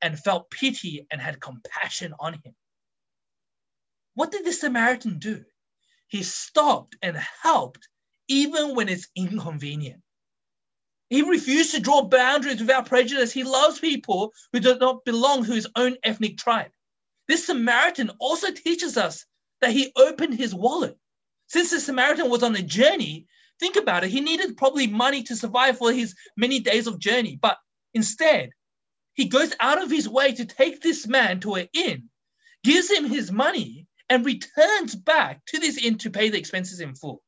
and 0.00 0.18
felt 0.18 0.50
pity 0.50 1.06
and 1.10 1.20
had 1.20 1.40
compassion 1.40 2.14
on 2.18 2.34
him. 2.34 2.54
What 4.14 4.32
did 4.32 4.44
the 4.44 4.52
Samaritan 4.52 5.18
do? 5.18 5.44
He 6.08 6.22
stopped 6.22 6.96
and 7.02 7.16
helped 7.16 7.88
even 8.28 8.74
when 8.74 8.88
it's 8.88 9.08
inconvenient. 9.16 10.02
He 11.12 11.20
refused 11.20 11.72
to 11.72 11.80
draw 11.80 12.00
boundaries 12.04 12.60
without 12.60 12.86
prejudice. 12.86 13.34
He 13.34 13.44
loves 13.44 13.78
people 13.78 14.32
who 14.50 14.60
do 14.60 14.78
not 14.78 15.04
belong 15.04 15.44
to 15.44 15.52
his 15.52 15.68
own 15.76 15.98
ethnic 16.02 16.38
tribe. 16.38 16.70
This 17.28 17.44
Samaritan 17.44 18.12
also 18.18 18.50
teaches 18.50 18.96
us 18.96 19.26
that 19.60 19.72
he 19.72 19.92
opened 19.94 20.32
his 20.32 20.54
wallet. 20.54 20.96
Since 21.48 21.70
the 21.70 21.80
Samaritan 21.80 22.30
was 22.30 22.42
on 22.42 22.56
a 22.56 22.62
journey, 22.62 23.26
think 23.60 23.76
about 23.76 24.04
it, 24.04 24.10
he 24.10 24.22
needed 24.22 24.56
probably 24.56 24.86
money 24.86 25.22
to 25.24 25.36
survive 25.36 25.76
for 25.76 25.92
his 25.92 26.14
many 26.34 26.60
days 26.60 26.86
of 26.86 26.98
journey. 26.98 27.38
But 27.42 27.58
instead, 27.92 28.48
he 29.12 29.26
goes 29.26 29.52
out 29.60 29.82
of 29.82 29.90
his 29.90 30.08
way 30.08 30.32
to 30.32 30.46
take 30.46 30.80
this 30.80 31.06
man 31.06 31.40
to 31.40 31.56
an 31.56 31.68
inn, 31.74 32.08
gives 32.64 32.90
him 32.90 33.04
his 33.04 33.30
money, 33.30 33.86
and 34.08 34.24
returns 34.24 34.94
back 34.94 35.44
to 35.48 35.58
this 35.58 35.76
inn 35.76 35.98
to 35.98 36.10
pay 36.10 36.30
the 36.30 36.38
expenses 36.38 36.80
in 36.80 36.94
full. 36.94 37.20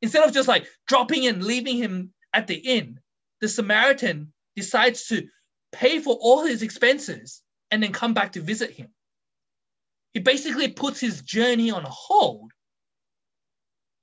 Instead 0.00 0.26
of 0.26 0.32
just 0.32 0.48
like 0.48 0.66
dropping 0.86 1.26
and 1.26 1.44
leaving 1.44 1.76
him 1.76 2.13
at 2.34 2.46
the 2.46 2.56
inn, 2.56 3.00
the 3.40 3.48
Samaritan 3.48 4.32
decides 4.56 5.06
to 5.06 5.28
pay 5.72 6.00
for 6.00 6.14
all 6.20 6.44
his 6.44 6.62
expenses 6.62 7.40
and 7.70 7.82
then 7.82 7.92
come 7.92 8.12
back 8.12 8.32
to 8.32 8.40
visit 8.40 8.70
him. 8.70 8.88
He 10.12 10.20
basically 10.20 10.68
puts 10.68 11.00
his 11.00 11.22
journey 11.22 11.70
on 11.70 11.84
hold 11.86 12.52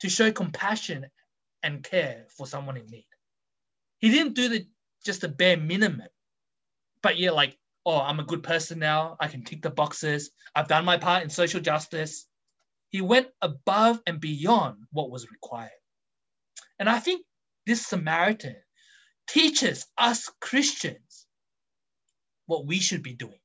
to 0.01 0.09
show 0.09 0.31
compassion 0.31 1.05
and 1.63 1.83
care 1.83 2.25
for 2.35 2.47
someone 2.47 2.77
in 2.77 2.87
need. 2.87 3.07
He 3.99 4.09
didn't 4.09 4.33
do 4.33 4.49
the 4.49 4.67
just 5.05 5.21
the 5.21 5.29
bare 5.29 5.57
minimum, 5.57 6.07
but 7.01 7.17
yeah, 7.17 7.31
like 7.31 7.57
oh, 7.85 7.99
I'm 7.99 8.19
a 8.19 8.25
good 8.25 8.43
person 8.43 8.79
now. 8.79 9.17
I 9.19 9.27
can 9.27 9.43
tick 9.43 9.61
the 9.61 9.69
boxes. 9.69 10.31
I've 10.55 10.67
done 10.67 10.85
my 10.85 10.97
part 10.97 11.23
in 11.23 11.29
social 11.29 11.61
justice. 11.61 12.27
He 12.89 13.01
went 13.01 13.27
above 13.41 14.01
and 14.05 14.19
beyond 14.19 14.77
what 14.91 15.09
was 15.09 15.31
required. 15.31 15.71
And 16.77 16.89
I 16.89 16.99
think 16.99 17.23
this 17.71 17.87
Samaritan 17.87 18.57
teaches 19.27 19.87
us 19.97 20.29
Christians 20.41 21.25
what 22.47 22.65
we 22.65 22.79
should 22.79 23.01
be 23.01 23.13
doing. 23.13 23.39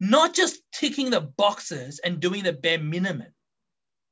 Not 0.00 0.34
just 0.34 0.60
ticking 0.72 1.10
the 1.10 1.20
boxes 1.20 2.00
and 2.02 2.18
doing 2.18 2.42
the 2.42 2.52
bare 2.52 2.80
minimum, 2.80 3.32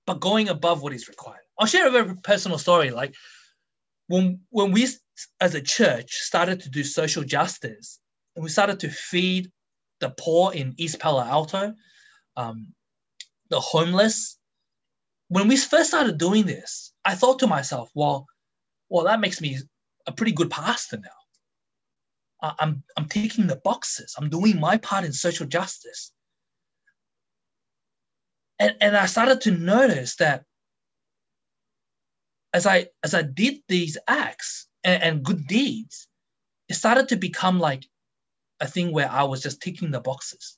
but 0.07 0.21
going 0.21 0.49
above 0.49 0.81
what 0.81 0.93
is 0.93 1.09
required. 1.09 1.43
I'll 1.59 1.67
share 1.67 1.89
a 1.89 1.91
very 1.91 2.15
personal 2.23 2.59
story. 2.59 2.91
Like 2.91 3.17
when, 4.07 4.43
when 4.51 4.71
we 4.71 4.87
as 5.41 5.57
a 5.57 5.61
church 5.61 6.13
started 6.13 6.61
to 6.61 6.71
do 6.71 6.85
social 6.85 7.25
justice, 7.25 7.99
and 8.37 8.45
we 8.45 8.49
started 8.49 8.79
to 8.81 8.91
feed 8.91 9.51
the 9.99 10.11
poor 10.11 10.53
in 10.53 10.75
East 10.77 11.01
Palo 11.01 11.21
Alto, 11.21 11.75
um, 12.37 12.69
the 13.51 13.59
homeless. 13.59 14.39
When 15.29 15.49
we 15.49 15.57
first 15.57 15.89
started 15.89 16.17
doing 16.17 16.47
this, 16.47 16.93
I 17.05 17.17
thought 17.17 17.41
to 17.41 17.49
myself, 17.49 17.91
well, 17.93 18.27
well, 18.89 19.05
that 19.07 19.21
makes 19.21 19.41
me 19.41 19.59
a 20.07 20.13
pretty 20.13 20.33
good 20.33 20.51
pastor 20.51 20.99
now. 20.99 21.11
I'm, 22.61 22.83
I'm 22.97 23.07
ticking 23.07 23.47
the 23.47 23.57
boxes. 23.57 24.15
I'm 24.19 24.29
doing 24.29 24.61
my 24.61 24.77
part 24.77 25.05
in 25.05 25.13
social 25.13 25.47
justice. 25.47 26.13
And, 28.59 28.77
and 28.81 28.97
I 28.97 29.07
started 29.07 29.41
to 29.43 29.51
notice 29.51 30.17
that 30.17 30.45
as 32.53 32.67
I 32.67 32.87
as 33.03 33.13
I 33.15 33.23
did 33.23 33.57
these 33.69 33.99
acts 34.09 34.67
and, 34.85 35.03
and 35.03 35.23
good 35.23 35.47
deeds, 35.47 36.09
it 36.69 36.75
started 36.75 37.09
to 37.09 37.17
become 37.17 37.59
like 37.59 37.85
a 38.61 38.67
thing 38.67 38.93
where 38.93 39.11
I 39.11 39.25
was 39.25 39.43
just 39.43 39.61
ticking 39.61 39.91
the 39.91 40.01
boxes. 40.01 40.57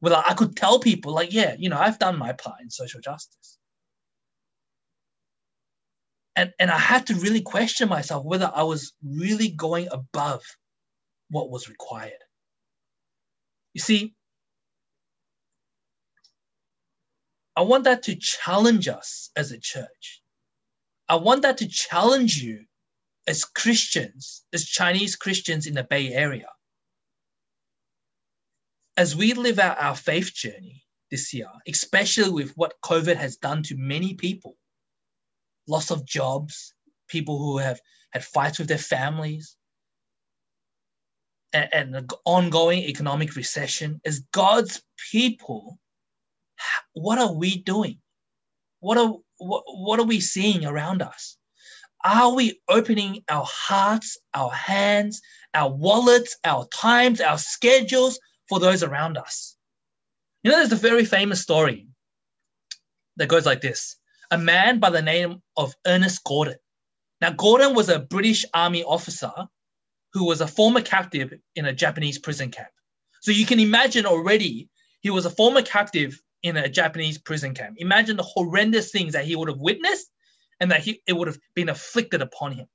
Well, 0.00 0.22
I 0.26 0.34
could 0.34 0.56
tell 0.56 0.80
people, 0.80 1.12
like, 1.12 1.32
yeah, 1.32 1.54
you 1.58 1.68
know, 1.68 1.78
I've 1.78 1.98
done 1.98 2.18
my 2.18 2.32
part 2.32 2.60
in 2.60 2.70
social 2.70 3.00
justice. 3.00 3.58
And, 6.34 6.52
and 6.58 6.70
I 6.70 6.78
had 6.78 7.06
to 7.08 7.14
really 7.14 7.42
question 7.42 7.88
myself 7.88 8.24
whether 8.24 8.50
I 8.54 8.62
was 8.62 8.92
really 9.04 9.48
going 9.48 9.88
above 9.90 10.42
what 11.28 11.50
was 11.50 11.68
required. 11.68 12.12
You 13.74 13.80
see, 13.80 14.14
I 17.54 17.62
want 17.62 17.84
that 17.84 18.02
to 18.04 18.16
challenge 18.16 18.88
us 18.88 19.30
as 19.36 19.52
a 19.52 19.58
church. 19.58 20.22
I 21.08 21.16
want 21.16 21.42
that 21.42 21.58
to 21.58 21.68
challenge 21.68 22.36
you 22.38 22.64
as 23.26 23.44
Christians, 23.44 24.44
as 24.52 24.64
Chinese 24.64 25.16
Christians 25.16 25.66
in 25.66 25.74
the 25.74 25.84
Bay 25.84 26.12
Area 26.12 26.48
as 28.96 29.16
we 29.16 29.32
live 29.32 29.58
out 29.58 29.80
our 29.80 29.96
faith 29.96 30.34
journey 30.34 30.84
this 31.10 31.32
year, 31.32 31.48
especially 31.66 32.30
with 32.30 32.52
what 32.56 32.74
COVID 32.84 33.16
has 33.16 33.36
done 33.36 33.62
to 33.64 33.76
many 33.76 34.14
people 34.14 34.56
loss 35.68 35.90
of 35.90 36.04
jobs, 36.04 36.74
people 37.08 37.38
who 37.38 37.58
have 37.58 37.80
had 38.10 38.24
fights 38.24 38.58
with 38.58 38.68
their 38.68 38.78
families, 38.78 39.56
and, 41.52 41.68
and 41.72 41.94
the 41.94 42.16
ongoing 42.24 42.80
economic 42.80 43.36
recession, 43.36 44.00
as 44.04 44.20
God's 44.32 44.82
people, 45.10 45.78
what 46.94 47.18
are 47.18 47.32
we 47.32 47.58
doing? 47.62 47.98
What 48.80 48.98
are 48.98 49.14
what, 49.38 49.64
what 49.66 50.00
are 50.00 50.06
we 50.06 50.20
seeing 50.20 50.64
around 50.64 51.02
us? 51.02 51.36
Are 52.04 52.34
we 52.34 52.60
opening 52.68 53.22
our 53.28 53.46
hearts, 53.46 54.18
our 54.34 54.50
hands, 54.50 55.20
our 55.54 55.70
wallets, 55.70 56.36
our 56.44 56.66
times, 56.68 57.20
our 57.20 57.38
schedules 57.38 58.18
for 58.48 58.60
those 58.60 58.82
around 58.82 59.16
us. 59.16 59.56
You 60.42 60.50
know, 60.50 60.58
there's 60.58 60.72
a 60.72 60.76
very 60.76 61.04
famous 61.04 61.40
story 61.40 61.86
that 63.16 63.28
goes 63.28 63.46
like 63.46 63.60
this 63.60 63.96
a 64.32 64.38
man 64.38 64.80
by 64.80 64.88
the 64.88 65.02
name 65.02 65.42
of 65.58 65.76
Ernest 65.86 66.24
Gordon. 66.24 66.56
Now, 67.20 67.30
Gordon 67.32 67.74
was 67.74 67.90
a 67.90 68.00
British 68.00 68.46
Army 68.54 68.82
officer 68.82 69.30
who 70.14 70.24
was 70.24 70.40
a 70.40 70.46
former 70.46 70.80
captive 70.80 71.34
in 71.54 71.66
a 71.66 71.72
Japanese 71.72 72.18
prison 72.18 72.50
camp. 72.50 72.70
So 73.20 73.30
you 73.30 73.44
can 73.44 73.60
imagine 73.60 74.06
already 74.06 74.70
he 75.02 75.10
was 75.10 75.26
a 75.26 75.30
former 75.30 75.60
captive 75.60 76.18
in 76.42 76.56
a 76.56 76.68
Japanese 76.68 77.18
prison 77.18 77.52
camp. 77.54 77.76
Imagine 77.78 78.16
the 78.16 78.22
horrendous 78.22 78.90
things 78.90 79.12
that 79.12 79.26
he 79.26 79.36
would 79.36 79.48
have 79.48 79.60
witnessed 79.60 80.10
and 80.60 80.70
that 80.70 80.80
he, 80.80 81.02
it 81.06 81.12
would 81.12 81.28
have 81.28 81.38
been 81.54 81.68
afflicted 81.68 82.22
upon 82.22 82.52
him. 82.52 82.66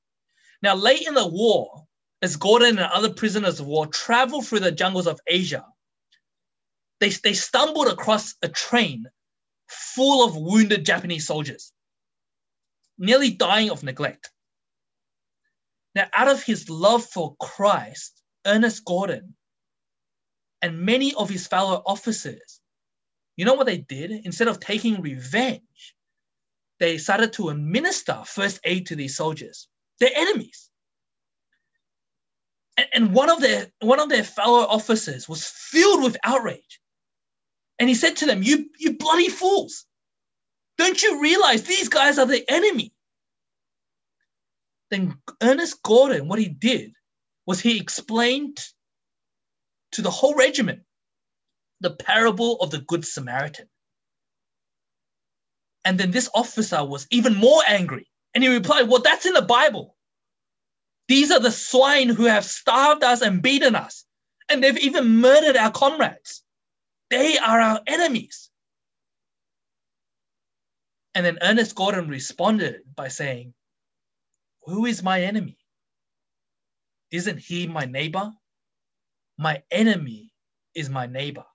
Now, 0.61 0.75
late 0.75 1.07
in 1.07 1.15
the 1.15 1.27
war, 1.27 1.85
as 2.21 2.35
Gordon 2.35 2.77
and 2.77 2.91
other 2.93 3.11
prisoners 3.11 3.59
of 3.59 3.65
war 3.65 3.87
traveled 3.87 4.45
through 4.45 4.59
the 4.59 4.71
jungles 4.71 5.07
of 5.07 5.19
Asia, 5.25 5.65
they, 6.99 7.09
they 7.09 7.33
stumbled 7.33 7.87
across 7.87 8.35
a 8.43 8.47
train 8.47 9.07
full 9.67 10.25
of 10.25 10.35
wounded 10.35 10.85
Japanese 10.85 11.27
soldiers, 11.27 11.71
nearly 12.97 13.31
dying 13.31 13.69
of 13.69 13.83
neglect. 13.83 14.31
Now, 15.95 16.07
out 16.15 16.27
of 16.27 16.43
his 16.43 16.69
love 16.69 17.05
for 17.05 17.35
Christ, 17.39 18.21
Ernest 18.45 18.85
Gordon 18.85 19.35
and 20.61 20.79
many 20.79 21.13
of 21.15 21.29
his 21.29 21.47
fellow 21.47 21.81
officers, 21.85 22.59
you 23.35 23.45
know 23.45 23.53
what 23.53 23.67
they 23.67 23.77
did? 23.77 24.11
Instead 24.11 24.47
of 24.47 24.59
taking 24.59 25.01
revenge, 25.01 25.95
they 26.79 26.97
started 26.97 27.33
to 27.33 27.49
administer 27.49 28.21
first 28.25 28.59
aid 28.63 28.87
to 28.87 28.95
these 28.95 29.15
soldiers, 29.17 29.67
their 29.99 30.11
enemies 30.15 30.67
and, 32.77 32.87
and 32.93 33.13
one 33.13 33.29
of 33.29 33.41
their 33.41 33.67
one 33.81 33.99
of 33.99 34.09
their 34.09 34.23
fellow 34.23 34.65
officers 34.67 35.27
was 35.27 35.45
filled 35.45 36.03
with 36.03 36.17
outrage. 36.23 36.79
And 37.79 37.87
he 37.87 37.95
said 37.95 38.17
to 38.17 38.25
them, 38.25 38.43
You 38.43 38.69
you 38.79 38.97
bloody 38.97 39.29
fools! 39.29 39.85
Don't 40.77 41.01
you 41.01 41.21
realize 41.21 41.63
these 41.63 41.89
guys 41.89 42.19
are 42.19 42.25
the 42.25 42.43
enemy? 42.49 42.93
Then 44.89 45.17
Ernest 45.41 45.81
Gordon, 45.83 46.27
what 46.27 46.39
he 46.39 46.47
did 46.47 46.93
was 47.45 47.59
he 47.59 47.79
explained 47.79 48.59
to 49.93 50.01
the 50.01 50.11
whole 50.11 50.35
regiment 50.35 50.81
the 51.81 51.91
parable 51.91 52.57
of 52.57 52.71
the 52.71 52.79
Good 52.79 53.05
Samaritan. 53.05 53.67
And 55.85 55.97
then 55.97 56.11
this 56.11 56.29
officer 56.33 56.83
was 56.83 57.07
even 57.11 57.35
more 57.35 57.61
angry. 57.67 58.07
And 58.33 58.43
he 58.43 58.49
replied, 58.49 58.87
Well, 58.87 59.01
that's 59.01 59.25
in 59.25 59.33
the 59.33 59.41
Bible. 59.41 59.95
These 61.07 61.31
are 61.31 61.39
the 61.39 61.51
swine 61.51 62.09
who 62.09 62.25
have 62.25 62.43
starved 62.43 63.03
us 63.03 63.21
and 63.21 63.41
beaten 63.41 63.75
us, 63.75 64.03
and 64.49 64.61
they've 64.61 64.77
even 64.77 65.21
murdered 65.21 65.55
our 65.55 65.71
comrades. 65.71 66.43
They 67.09 67.37
are 67.37 67.59
our 67.59 67.81
enemies. 67.87 68.49
And 71.15 71.25
then 71.25 71.39
Ernest 71.41 71.75
Gordon 71.75 72.07
responded 72.09 72.81
by 72.95 73.07
saying, 73.07 73.53
Who 74.65 74.85
is 74.85 75.03
my 75.03 75.21
enemy? 75.23 75.57
Isn't 77.11 77.39
he 77.39 77.67
my 77.67 77.85
neighbor? 77.85 78.31
My 79.37 79.63
enemy 79.71 80.31
is 80.75 80.89
my 80.89 81.07
neighbor. 81.07 81.45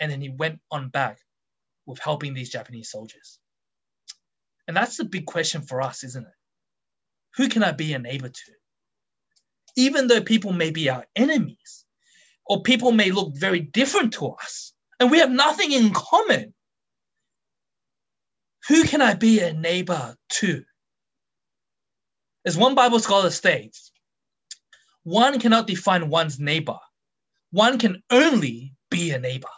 And 0.00 0.10
then 0.10 0.20
he 0.20 0.28
went 0.30 0.60
on 0.70 0.88
back 0.88 1.18
with 1.86 1.98
helping 1.98 2.34
these 2.34 2.50
Japanese 2.50 2.90
soldiers. 2.90 3.38
And 4.66 4.76
that's 4.76 4.96
the 4.96 5.04
big 5.04 5.26
question 5.26 5.62
for 5.62 5.82
us, 5.82 6.04
isn't 6.04 6.26
it? 6.26 6.34
Who 7.36 7.48
can 7.48 7.62
I 7.62 7.72
be 7.72 7.92
a 7.92 7.98
neighbor 7.98 8.28
to? 8.28 8.52
Even 9.76 10.06
though 10.06 10.22
people 10.22 10.52
may 10.52 10.70
be 10.70 10.88
our 10.88 11.06
enemies, 11.16 11.83
or 12.46 12.62
people 12.62 12.92
may 12.92 13.10
look 13.10 13.36
very 13.36 13.60
different 13.60 14.12
to 14.14 14.28
us, 14.28 14.72
and 15.00 15.10
we 15.10 15.18
have 15.18 15.30
nothing 15.30 15.72
in 15.72 15.92
common, 15.92 16.54
who 18.68 18.84
can 18.84 19.02
I 19.02 19.14
be 19.14 19.40
a 19.40 19.52
neighbor 19.52 20.16
to? 20.30 20.64
As 22.46 22.56
one 22.56 22.74
Bible 22.74 22.98
scholar 22.98 23.30
states, 23.30 23.92
one 25.02 25.38
cannot 25.38 25.66
define 25.66 26.08
one's 26.08 26.38
neighbor. 26.38 26.78
One 27.50 27.78
can 27.78 28.02
only 28.10 28.74
be 28.90 29.10
a 29.10 29.18
neighbor. 29.18 29.48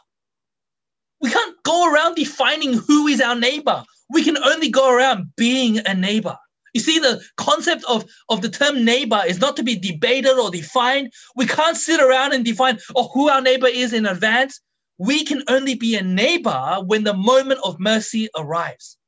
We 1.20 1.31
can't 1.31 1.57
go 1.62 1.92
around 1.92 2.14
defining 2.14 2.75
who 2.75 3.07
is 3.07 3.20
our 3.20 3.37
neighbor. 3.37 3.85
We 4.11 4.22
can 4.22 4.37
only 4.37 4.70
go 4.70 4.90
around 4.90 5.35
being 5.37 5.79
a 5.79 5.94
neighbor. 5.94 6.37
You 6.76 6.80
see, 6.80 6.98
the 6.98 7.22
concept 7.38 7.84
of, 7.88 8.04
of 8.28 8.42
the 8.42 8.50
term 8.50 8.84
neighbor 8.84 9.22
is 9.26 9.40
not 9.40 9.56
to 9.56 9.62
be 9.62 9.76
debated 9.76 10.38
or 10.38 10.50
defined. 10.50 11.10
We 11.34 11.46
can't 11.46 11.74
sit 11.74 12.02
around 12.02 12.34
and 12.34 12.44
define 12.44 12.78
oh, 12.94 13.08
who 13.14 13.30
our 13.30 13.40
neighbor 13.40 13.66
is 13.66 13.94
in 13.94 14.04
advance. 14.04 14.60
We 14.98 15.24
can 15.24 15.42
only 15.48 15.74
be 15.74 15.96
a 15.96 16.02
neighbor 16.02 16.82
when 16.84 17.02
the 17.04 17.14
moment 17.14 17.60
of 17.64 17.80
mercy 17.80 18.28
arrives. 18.36 18.98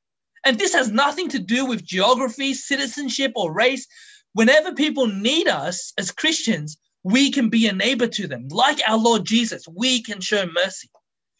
And 0.46 0.59
this 0.59 0.72
has 0.72 0.90
nothing 0.90 1.28
to 1.28 1.38
do 1.38 1.66
with 1.66 1.85
geography, 1.85 2.54
citizenship, 2.54 3.33
or 3.37 3.52
race. 3.52 3.87
Whenever 4.33 4.72
people 4.72 5.07
need 5.07 5.46
us 5.46 5.92
as 5.98 6.11
Christians, 6.11 6.78
we 7.04 7.31
can 7.31 7.50
be 7.50 7.66
a 7.66 7.72
neighbor 7.74 8.07
to 8.07 8.26
them. 8.26 8.48
Like 8.48 8.81
our 8.88 8.96
Lord 8.96 9.26
Jesus, 9.26 9.68
we 9.68 10.02
can 10.02 10.22
show 10.22 10.46
mercy. 10.46 10.88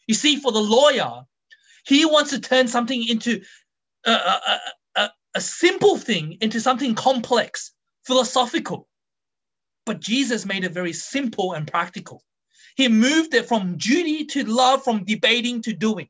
You 0.05 0.13
see, 0.13 0.35
for 0.35 0.51
the 0.51 0.59
lawyer, 0.59 1.23
he 1.87 2.05
wants 2.05 2.29
to 2.29 2.39
turn 2.39 2.67
something 2.67 3.03
into 3.07 3.41
a, 4.05 4.11
a, 4.11 4.59
a, 5.35 5.41
simple 5.41 5.97
thing 5.97 6.37
into 6.41 6.59
something 6.59 6.95
complex, 6.95 7.71
philosophical. 8.05 8.87
But 9.85 9.99
Jesus 9.99 10.45
made 10.45 10.63
it 10.63 10.71
very 10.71 10.93
simple 10.93 11.53
and 11.53 11.67
practical. 11.67 12.23
He 12.75 12.87
moved 12.87 13.33
it 13.33 13.47
from 13.47 13.77
duty 13.77 14.25
to 14.25 14.43
love, 14.43 14.83
from 14.83 15.03
debating 15.03 15.61
to 15.63 15.73
doing. 15.73 16.09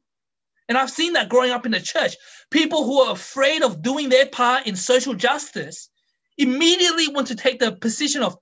And 0.67 0.77
I've 0.77 0.91
seen 0.91 1.13
that 1.13 1.29
growing 1.29 1.51
up 1.51 1.65
in 1.65 1.71
the 1.71 1.79
church. 1.79 2.15
People 2.51 2.83
who 2.85 3.01
are 3.01 3.13
afraid 3.13 3.63
of 3.63 3.81
doing 3.81 4.09
their 4.09 4.27
part 4.27 4.67
in 4.67 4.75
social 4.75 5.15
justice 5.15 5.89
immediately 6.37 7.07
want 7.07 7.27
to 7.27 7.35
take 7.35 7.59
the 7.59 7.71
position 7.71 8.21
of 8.21 8.37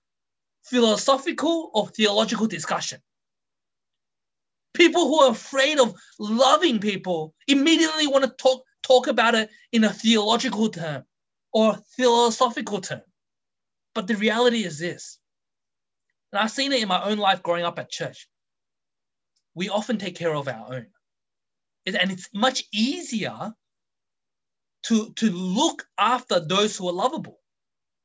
philosophical 0.63 1.71
or 1.73 1.87
theological 1.87 2.47
discussion. 2.47 2.99
People 4.73 5.07
who 5.07 5.21
are 5.21 5.31
afraid 5.31 5.79
of 5.79 5.95
loving 6.19 6.79
people 6.79 7.33
immediately 7.47 8.07
want 8.07 8.25
to 8.25 8.29
talk, 8.31 8.63
talk 8.88 9.08
about 9.08 9.36
it 9.36 9.50
in 9.71 9.84
a 9.84 9.89
theological 9.93 10.69
term 10.69 11.04
or 11.52 11.78
philosophical 11.95 12.82
term. 12.82 13.02
But 13.93 14.08
the 14.08 14.15
reality 14.15 14.63
is 14.63 14.80
this, 14.80 15.17
and 16.32 16.39
I've 16.39 16.52
seen 16.52 16.71
it 16.71 16.82
in 16.82 16.88
my 16.88 17.04
own 17.04 17.17
life 17.17 17.43
growing 17.43 17.65
up 17.65 17.80
at 17.80 17.89
church. 17.89 18.28
We 19.56 19.69
often 19.69 19.97
take 19.97 20.15
care 20.15 20.36
of 20.36 20.47
our 20.47 20.76
own 20.76 20.88
and 21.95 22.12
it's 22.12 22.30
much 22.34 22.63
easier 22.73 23.54
to, 24.84 25.13
to 25.13 25.32
look 25.32 25.88
after 25.97 26.39
those 26.39 26.76
who 26.76 26.89
are 26.89 26.93
lovable 26.93 27.39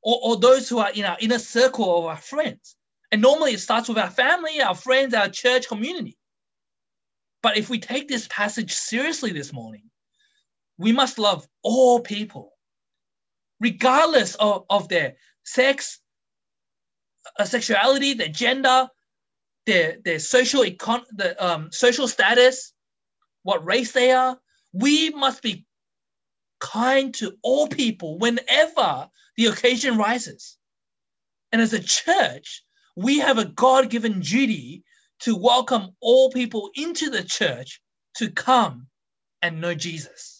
or, 0.03 0.18
or 0.23 0.37
those 0.37 0.68
who 0.68 0.79
are 0.79 0.90
in 0.92 1.05
our 1.05 1.16
inner 1.21 1.38
circle 1.38 1.99
of 1.99 2.05
our 2.07 2.16
friends. 2.16 2.77
And 3.11 3.21
normally 3.21 3.53
it 3.53 3.61
starts 3.61 3.88
with 3.88 3.99
our 3.99 4.11
family, 4.11 4.61
our 4.61 4.75
friends, 4.75 5.14
our 5.14 5.29
church 5.29 5.68
community. 5.68 6.16
But 7.42 7.57
if 7.57 7.68
we 7.68 7.79
take 7.81 8.09
this 8.09 8.29
passage 8.29 8.73
seriously 8.73 9.33
this 9.33 9.53
morning, 9.53 9.83
we 10.83 10.92
must 10.92 11.18
love 11.18 11.47
all 11.62 12.01
people, 12.01 12.53
regardless 13.61 14.35
of, 14.35 14.64
of 14.68 14.88
their 14.88 15.14
sex, 15.45 16.01
uh, 17.38 17.45
sexuality, 17.45 18.14
their 18.14 18.29
gender, 18.29 18.88
their, 19.66 19.99
their 20.05 20.18
social, 20.18 20.62
econ- 20.62 21.07
the, 21.12 21.40
um, 21.45 21.71
social 21.71 22.09
status, 22.09 22.73
what 23.45 23.64
race 23.64 23.92
they 23.92 24.11
are. 24.11 24.38
We 24.73 25.11
must 25.11 25.40
be 25.40 25.66
kind 26.59 27.14
to 27.14 27.35
all 27.42 27.68
people 27.68 28.18
whenever 28.18 29.09
the 29.37 29.47
occasion 29.47 29.97
rises. 29.97 30.59
And 31.53 31.62
as 31.62 31.73
a 31.75 31.83
church, 31.83 32.64
we 32.97 33.21
have 33.21 33.38
a 33.38 33.45
God 33.45 33.88
given 33.88 34.21
duty 34.21 34.83
to 35.21 35.37
welcome 35.37 35.90
all 36.01 36.31
people 36.31 36.71
into 36.75 37.11
the 37.11 37.23
church 37.23 37.81
to 38.16 38.31
come 38.31 38.88
and 39.42 39.61
know 39.61 39.75
Jesus. 39.75 40.32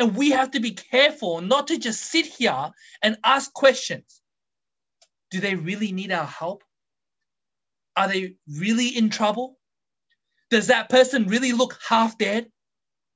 And 0.00 0.16
we 0.16 0.30
have 0.30 0.52
to 0.52 0.60
be 0.60 0.70
careful 0.70 1.42
not 1.42 1.68
to 1.68 1.78
just 1.78 2.02
sit 2.02 2.24
here 2.24 2.70
and 3.02 3.18
ask 3.22 3.52
questions. 3.52 4.22
Do 5.30 5.40
they 5.40 5.54
really 5.54 5.92
need 5.92 6.10
our 6.10 6.24
help? 6.24 6.64
Are 7.96 8.08
they 8.08 8.36
really 8.48 8.88
in 8.88 9.10
trouble? 9.10 9.58
Does 10.50 10.68
that 10.68 10.88
person 10.88 11.26
really 11.26 11.52
look 11.52 11.78
half 11.86 12.16
dead? 12.16 12.50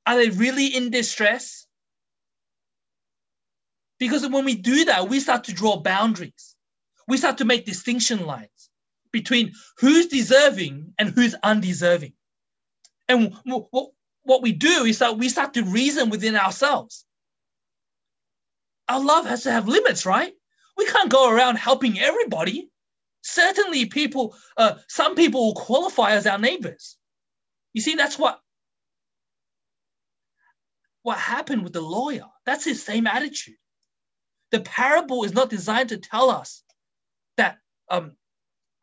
Are 0.06 0.16
they 0.16 0.28
really 0.28 0.66
in 0.66 0.90
distress? 0.90 1.66
Because 3.98 4.28
when 4.28 4.44
we 4.44 4.54
do 4.54 4.84
that, 4.84 5.08
we 5.08 5.20
start 5.20 5.44
to 5.44 5.54
draw 5.54 5.78
boundaries. 5.78 6.54
We 7.08 7.16
start 7.16 7.38
to 7.38 7.46
make 7.46 7.64
distinction 7.64 8.26
lines 8.26 8.68
between 9.10 9.54
who's 9.78 10.08
deserving 10.08 10.92
and 10.98 11.08
who's 11.08 11.34
undeserving. 11.42 12.12
And 13.08 13.34
what 14.24 14.42
we 14.42 14.52
do 14.52 14.84
is 14.84 14.98
that 14.98 15.18
we 15.18 15.28
start 15.28 15.54
to 15.54 15.62
reason 15.62 16.10
within 16.10 16.36
ourselves. 16.36 17.04
Our 18.88 19.02
love 19.02 19.26
has 19.26 19.44
to 19.44 19.52
have 19.52 19.68
limits, 19.68 20.04
right? 20.04 20.32
We 20.76 20.86
can't 20.86 21.10
go 21.10 21.30
around 21.30 21.56
helping 21.56 22.00
everybody. 22.00 22.70
Certainly, 23.22 23.86
people, 23.86 24.36
uh, 24.56 24.74
some 24.88 25.14
people 25.14 25.46
will 25.46 25.54
qualify 25.54 26.12
as 26.12 26.26
our 26.26 26.38
neighbors. 26.38 26.96
You 27.72 27.80
see, 27.80 27.94
that's 27.94 28.18
what 28.18 28.40
what 31.02 31.18
happened 31.18 31.62
with 31.64 31.74
the 31.74 31.82
lawyer. 31.82 32.24
That's 32.46 32.64
his 32.64 32.82
same 32.82 33.06
attitude. 33.06 33.56
The 34.52 34.60
parable 34.60 35.24
is 35.24 35.34
not 35.34 35.50
designed 35.50 35.90
to 35.90 35.98
tell 35.98 36.30
us 36.30 36.62
that 37.36 37.58
um, 37.90 38.16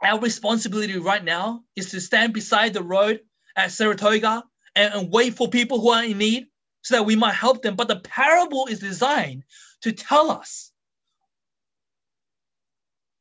our 0.04 0.20
responsibility 0.20 0.98
right 0.98 1.24
now 1.24 1.64
is 1.76 1.92
to 1.92 2.02
stand 2.02 2.34
beside 2.34 2.74
the 2.74 2.84
road 2.84 3.22
at 3.56 3.72
Saratoga 3.72 4.44
and, 4.76 4.94
and 4.94 5.12
wait 5.12 5.36
for 5.36 5.50
people 5.50 5.80
who 5.80 5.90
are 5.90 6.04
in 6.04 6.18
need 6.18 6.48
so 6.82 6.96
that 6.96 7.04
we 7.04 7.16
might 7.16 7.34
help 7.34 7.62
them. 7.62 7.76
But 7.76 7.88
the 7.88 8.00
parable 8.00 8.68
is 8.68 8.80
designed 8.80 9.44
to 9.82 9.92
tell 9.92 10.32
us 10.32 10.72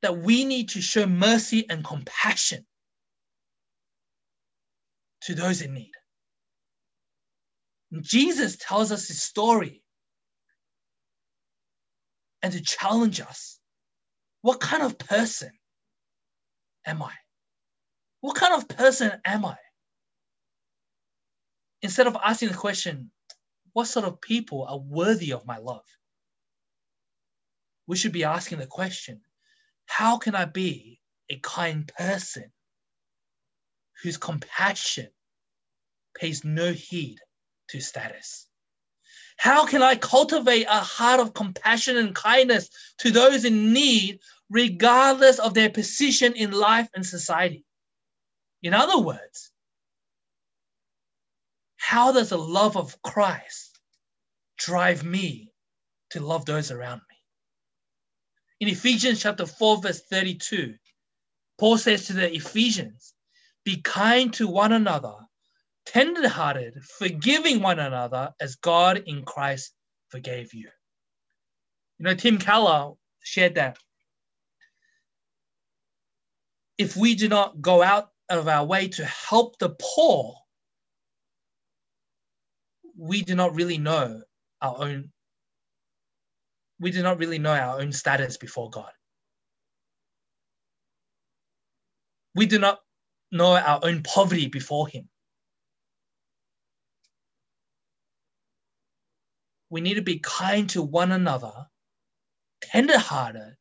that 0.02 0.16
we 0.18 0.44
need 0.44 0.70
to 0.70 0.80
show 0.80 1.06
mercy 1.06 1.68
and 1.68 1.84
compassion 1.84 2.66
to 5.22 5.34
those 5.34 5.60
in 5.60 5.74
need. 5.74 5.92
Jesus 8.00 8.56
tells 8.56 8.92
us 8.92 9.08
his 9.08 9.22
story 9.22 9.82
and 12.42 12.52
to 12.52 12.62
challenge 12.62 13.20
us. 13.20 13.58
What 14.42 14.60
kind 14.60 14.82
of 14.82 14.98
person 14.98 15.50
am 16.86 17.02
I? 17.02 17.12
What 18.20 18.36
kind 18.36 18.54
of 18.54 18.68
person 18.68 19.12
am 19.24 19.44
I? 19.44 19.56
Instead 21.82 22.06
of 22.06 22.16
asking 22.22 22.48
the 22.48 22.56
question, 22.56 23.10
what 23.72 23.86
sort 23.86 24.04
of 24.04 24.20
people 24.20 24.64
are 24.64 24.78
worthy 24.78 25.32
of 25.32 25.46
my 25.46 25.58
love? 25.58 25.84
We 27.86 27.96
should 27.96 28.12
be 28.12 28.24
asking 28.24 28.58
the 28.58 28.66
question, 28.66 29.20
how 29.86 30.18
can 30.18 30.34
I 30.34 30.44
be 30.44 31.00
a 31.28 31.36
kind 31.36 31.90
person 31.96 32.52
whose 34.02 34.16
compassion 34.16 35.08
pays 36.14 36.44
no 36.44 36.72
heed 36.72 37.18
to 37.68 37.80
status? 37.80 38.46
How 39.36 39.64
can 39.64 39.82
I 39.82 39.96
cultivate 39.96 40.66
a 40.68 40.80
heart 40.80 41.20
of 41.20 41.32
compassion 41.32 41.96
and 41.96 42.14
kindness 42.14 42.68
to 42.98 43.10
those 43.10 43.44
in 43.44 43.72
need, 43.72 44.20
regardless 44.50 45.38
of 45.38 45.54
their 45.54 45.70
position 45.70 46.34
in 46.34 46.52
life 46.52 46.88
and 46.94 47.06
society? 47.06 47.64
In 48.62 48.74
other 48.74 48.98
words, 48.98 49.49
how 51.90 52.12
does 52.12 52.28
the 52.28 52.38
love 52.38 52.76
of 52.76 53.02
Christ 53.02 53.80
drive 54.56 55.02
me 55.02 55.50
to 56.10 56.20
love 56.20 56.44
those 56.44 56.70
around 56.70 56.98
me? 56.98 57.16
In 58.60 58.68
Ephesians 58.68 59.20
chapter 59.20 59.44
4, 59.44 59.82
verse 59.82 60.00
32, 60.08 60.76
Paul 61.58 61.78
says 61.78 62.06
to 62.06 62.12
the 62.12 62.32
Ephesians, 62.32 63.12
be 63.64 63.80
kind 63.80 64.32
to 64.34 64.46
one 64.46 64.70
another, 64.70 65.14
tenderhearted, 65.84 66.80
forgiving 66.96 67.60
one 67.60 67.80
another 67.80 68.30
as 68.40 68.54
God 68.54 69.02
in 69.08 69.24
Christ 69.24 69.72
forgave 70.10 70.54
you. 70.54 70.68
You 71.98 72.04
know, 72.04 72.14
Tim 72.14 72.38
Keller 72.38 72.92
shared 73.24 73.56
that 73.56 73.78
if 76.78 76.96
we 76.96 77.16
do 77.16 77.28
not 77.28 77.60
go 77.60 77.82
out 77.82 78.10
of 78.28 78.46
our 78.46 78.64
way 78.64 78.86
to 78.86 79.04
help 79.04 79.58
the 79.58 79.70
poor, 79.70 80.36
we 83.00 83.22
do 83.22 83.34
not 83.34 83.54
really 83.54 83.78
know 83.78 84.20
our 84.60 84.76
own 84.78 85.10
we 86.78 86.90
do 86.90 87.02
not 87.02 87.18
really 87.18 87.38
know 87.38 87.52
our 87.52 87.80
own 87.80 87.92
status 87.92 88.36
before 88.36 88.70
God. 88.70 88.90
We 92.34 92.46
do 92.46 92.58
not 92.58 92.80
know 93.30 93.54
our 93.54 93.80
own 93.82 94.02
poverty 94.02 94.48
before 94.48 94.88
Him. 94.88 95.08
We 99.68 99.82
need 99.82 99.94
to 99.94 100.02
be 100.02 100.20
kind 100.20 100.68
to 100.70 100.82
one 100.82 101.12
another, 101.12 101.52
tenderhearted, 102.62 103.56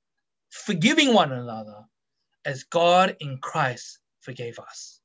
forgiving 0.49 1.13
one 1.13 1.33
another, 1.33 1.83
as 2.45 2.63
God 2.63 3.17
in 3.19 3.37
Christ 3.37 3.99
forgave 4.21 4.59
us. 4.59 5.01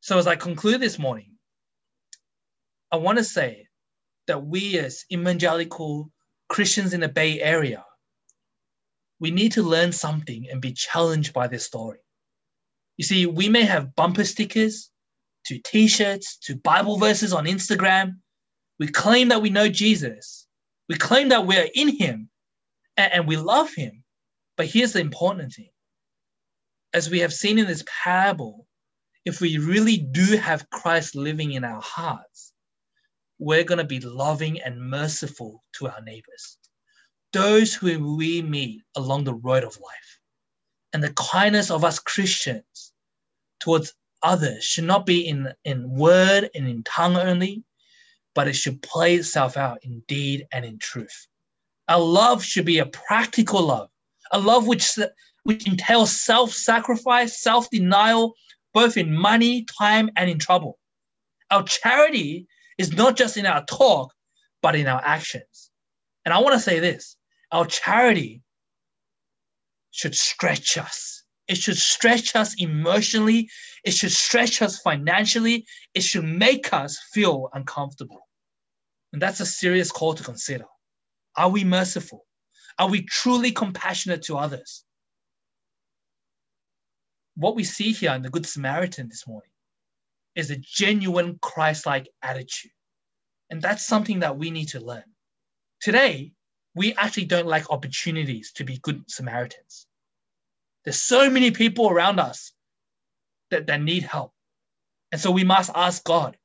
So, 0.00 0.16
as 0.16 0.28
I 0.28 0.36
conclude 0.36 0.80
this 0.80 0.98
morning, 0.98 1.36
I 2.92 2.96
want 2.96 3.18
to 3.18 3.24
say 3.24 3.68
that 4.26 4.44
we 4.44 4.78
as 4.78 5.04
evangelical 5.12 6.10
Christians 6.48 6.92
in 6.92 7.00
the 7.00 7.08
Bay 7.08 7.40
Area, 7.40 7.84
we 9.20 9.30
need 9.30 9.52
to 9.52 9.62
learn 9.62 9.92
something 9.92 10.48
and 10.50 10.60
be 10.60 10.72
challenged 10.72 11.32
by 11.32 11.46
this 11.46 11.64
story. 11.64 12.00
You 12.96 13.04
see, 13.04 13.26
we 13.26 13.48
may 13.48 13.62
have 13.62 13.94
bumper 13.94 14.24
stickers 14.24 14.90
to 15.46 15.58
t 15.58 15.88
shirts 15.88 16.36
to 16.44 16.56
Bible 16.56 16.98
verses 16.98 17.32
on 17.32 17.44
Instagram. 17.44 18.16
We 18.78 18.88
claim 18.88 19.28
that 19.28 19.42
we 19.42 19.50
know 19.50 19.68
Jesus. 19.68 20.46
We 20.88 20.96
claim 20.96 21.28
that 21.28 21.46
we're 21.46 21.68
in 21.74 21.96
Him 21.96 22.28
and, 22.96 23.12
and 23.12 23.28
we 23.28 23.36
love 23.36 23.72
Him. 23.72 24.02
But 24.56 24.66
here's 24.66 24.92
the 24.92 25.00
important 25.00 25.52
thing 25.52 25.70
as 26.92 27.08
we 27.08 27.20
have 27.20 27.32
seen 27.32 27.58
in 27.58 27.66
this 27.66 27.84
parable, 28.04 28.66
if 29.24 29.40
we 29.40 29.58
really 29.58 29.96
do 29.96 30.36
have 30.36 30.68
Christ 30.70 31.14
living 31.14 31.52
in 31.52 31.64
our 31.64 31.80
hearts, 31.80 32.49
we're 33.40 33.64
going 33.64 33.78
to 33.78 33.84
be 33.84 34.00
loving 34.00 34.60
and 34.60 34.78
merciful 34.78 35.64
to 35.72 35.88
our 35.88 36.02
neighbors, 36.02 36.58
those 37.32 37.74
who 37.74 38.16
we 38.16 38.42
meet 38.42 38.82
along 38.96 39.24
the 39.24 39.34
road 39.34 39.64
of 39.64 39.80
life. 39.80 40.20
And 40.92 41.02
the 41.02 41.14
kindness 41.14 41.70
of 41.70 41.82
us 41.82 41.98
Christians 41.98 42.92
towards 43.58 43.94
others 44.22 44.62
should 44.62 44.84
not 44.84 45.06
be 45.06 45.26
in, 45.26 45.48
in 45.64 45.90
word 45.90 46.50
and 46.54 46.68
in 46.68 46.82
tongue 46.82 47.16
only, 47.16 47.64
but 48.34 48.46
it 48.46 48.52
should 48.52 48.82
play 48.82 49.16
itself 49.16 49.56
out 49.56 49.78
in 49.82 50.02
deed 50.06 50.46
and 50.52 50.64
in 50.64 50.78
truth. 50.78 51.26
Our 51.88 52.00
love 52.00 52.44
should 52.44 52.66
be 52.66 52.78
a 52.78 52.86
practical 52.86 53.62
love, 53.62 53.88
a 54.32 54.38
love 54.38 54.66
which, 54.66 54.98
which 55.44 55.66
entails 55.66 56.20
self 56.20 56.52
sacrifice, 56.52 57.40
self 57.40 57.70
denial, 57.70 58.34
both 58.74 58.98
in 58.98 59.16
money, 59.16 59.64
time, 59.78 60.10
and 60.16 60.28
in 60.28 60.38
trouble. 60.38 60.78
Our 61.50 61.62
charity 61.62 62.46
is 62.80 62.94
not 62.94 63.14
just 63.14 63.36
in 63.36 63.44
our 63.44 63.62
talk, 63.66 64.10
but 64.62 64.74
in 64.74 64.86
our 64.86 65.02
actions. 65.04 65.70
And 66.24 66.32
I 66.32 66.38
want 66.38 66.54
to 66.54 66.60
say 66.60 66.80
this 66.80 67.14
our 67.52 67.66
charity 67.66 68.42
should 69.90 70.14
stretch 70.14 70.78
us. 70.78 71.24
It 71.46 71.58
should 71.58 71.76
stretch 71.76 72.34
us 72.34 72.54
emotionally. 72.58 73.50
It 73.84 73.92
should 73.92 74.12
stretch 74.12 74.62
us 74.62 74.80
financially. 74.80 75.66
It 75.92 76.02
should 76.04 76.24
make 76.24 76.72
us 76.72 76.98
feel 77.12 77.50
uncomfortable. 77.52 78.26
And 79.12 79.20
that's 79.20 79.40
a 79.40 79.46
serious 79.46 79.90
call 79.92 80.14
to 80.14 80.22
consider. 80.22 80.64
Are 81.36 81.50
we 81.50 81.64
merciful? 81.64 82.24
Are 82.78 82.88
we 82.88 83.02
truly 83.02 83.52
compassionate 83.52 84.22
to 84.22 84.38
others? 84.38 84.84
What 87.34 87.56
we 87.56 87.64
see 87.64 87.92
here 87.92 88.14
in 88.14 88.22
the 88.22 88.30
Good 88.30 88.46
Samaritan 88.46 89.08
this 89.08 89.26
morning 89.26 89.50
is 90.40 90.50
a 90.50 90.56
genuine 90.56 91.38
Christ 91.40 91.86
like 91.86 92.08
attitude. 92.22 92.72
And 93.50 93.62
that's 93.62 93.86
something 93.86 94.20
that 94.20 94.36
we 94.36 94.50
need 94.50 94.68
to 94.68 94.80
learn. 94.80 95.04
Today, 95.80 96.32
we 96.74 96.94
actually 96.94 97.26
don't 97.26 97.46
like 97.46 97.70
opportunities 97.70 98.52
to 98.52 98.64
be 98.64 98.78
good 98.78 99.04
Samaritans. 99.08 99.86
There's 100.84 101.02
so 101.02 101.28
many 101.28 101.50
people 101.50 101.90
around 101.90 102.18
us 102.18 102.52
that, 103.50 103.66
that 103.66 103.82
need 103.82 104.04
help. 104.04 104.32
And 105.12 105.20
so 105.20 105.30
we 105.30 105.44
must 105.44 105.70
ask 105.74 106.02
God, 106.04 106.36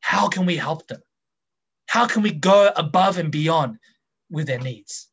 how 0.00 0.28
can 0.28 0.46
we 0.46 0.56
help 0.56 0.86
them? 0.86 1.00
How 1.86 2.06
can 2.06 2.22
we 2.22 2.32
go 2.32 2.70
above 2.74 3.18
and 3.18 3.30
beyond 3.30 3.78
with 4.30 4.46
their 4.46 4.58
needs? 4.58 5.08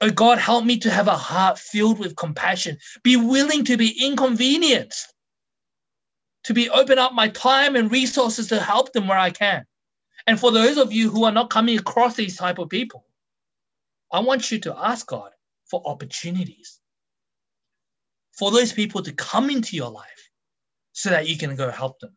Oh 0.00 0.10
God, 0.10 0.38
help 0.38 0.64
me 0.64 0.78
to 0.80 0.90
have 0.90 1.08
a 1.08 1.16
heart 1.16 1.58
filled 1.58 1.98
with 1.98 2.16
compassion, 2.16 2.78
be 3.02 3.16
willing 3.16 3.64
to 3.64 3.76
be 3.76 4.04
inconvenienced 4.04 5.13
to 6.44 6.54
be 6.54 6.70
open 6.70 6.98
up 6.98 7.12
my 7.12 7.28
time 7.28 7.76
and 7.76 7.90
resources 7.90 8.48
to 8.48 8.60
help 8.60 8.92
them 8.92 9.08
where 9.08 9.18
I 9.18 9.30
can. 9.30 9.64
And 10.26 10.38
for 10.38 10.52
those 10.52 10.78
of 10.78 10.92
you 10.92 11.10
who 11.10 11.24
are 11.24 11.32
not 11.32 11.50
coming 11.50 11.78
across 11.78 12.16
these 12.16 12.36
type 12.36 12.58
of 12.58 12.68
people, 12.68 13.04
I 14.12 14.20
want 14.20 14.50
you 14.50 14.58
to 14.60 14.76
ask 14.76 15.06
God 15.06 15.30
for 15.70 15.82
opportunities 15.86 16.78
for 18.32 18.50
those 18.50 18.72
people 18.72 19.02
to 19.02 19.12
come 19.12 19.50
into 19.50 19.76
your 19.76 19.90
life 19.90 20.30
so 20.92 21.10
that 21.10 21.28
you 21.28 21.36
can 21.36 21.56
go 21.56 21.70
help 21.70 21.98
them. 22.00 22.16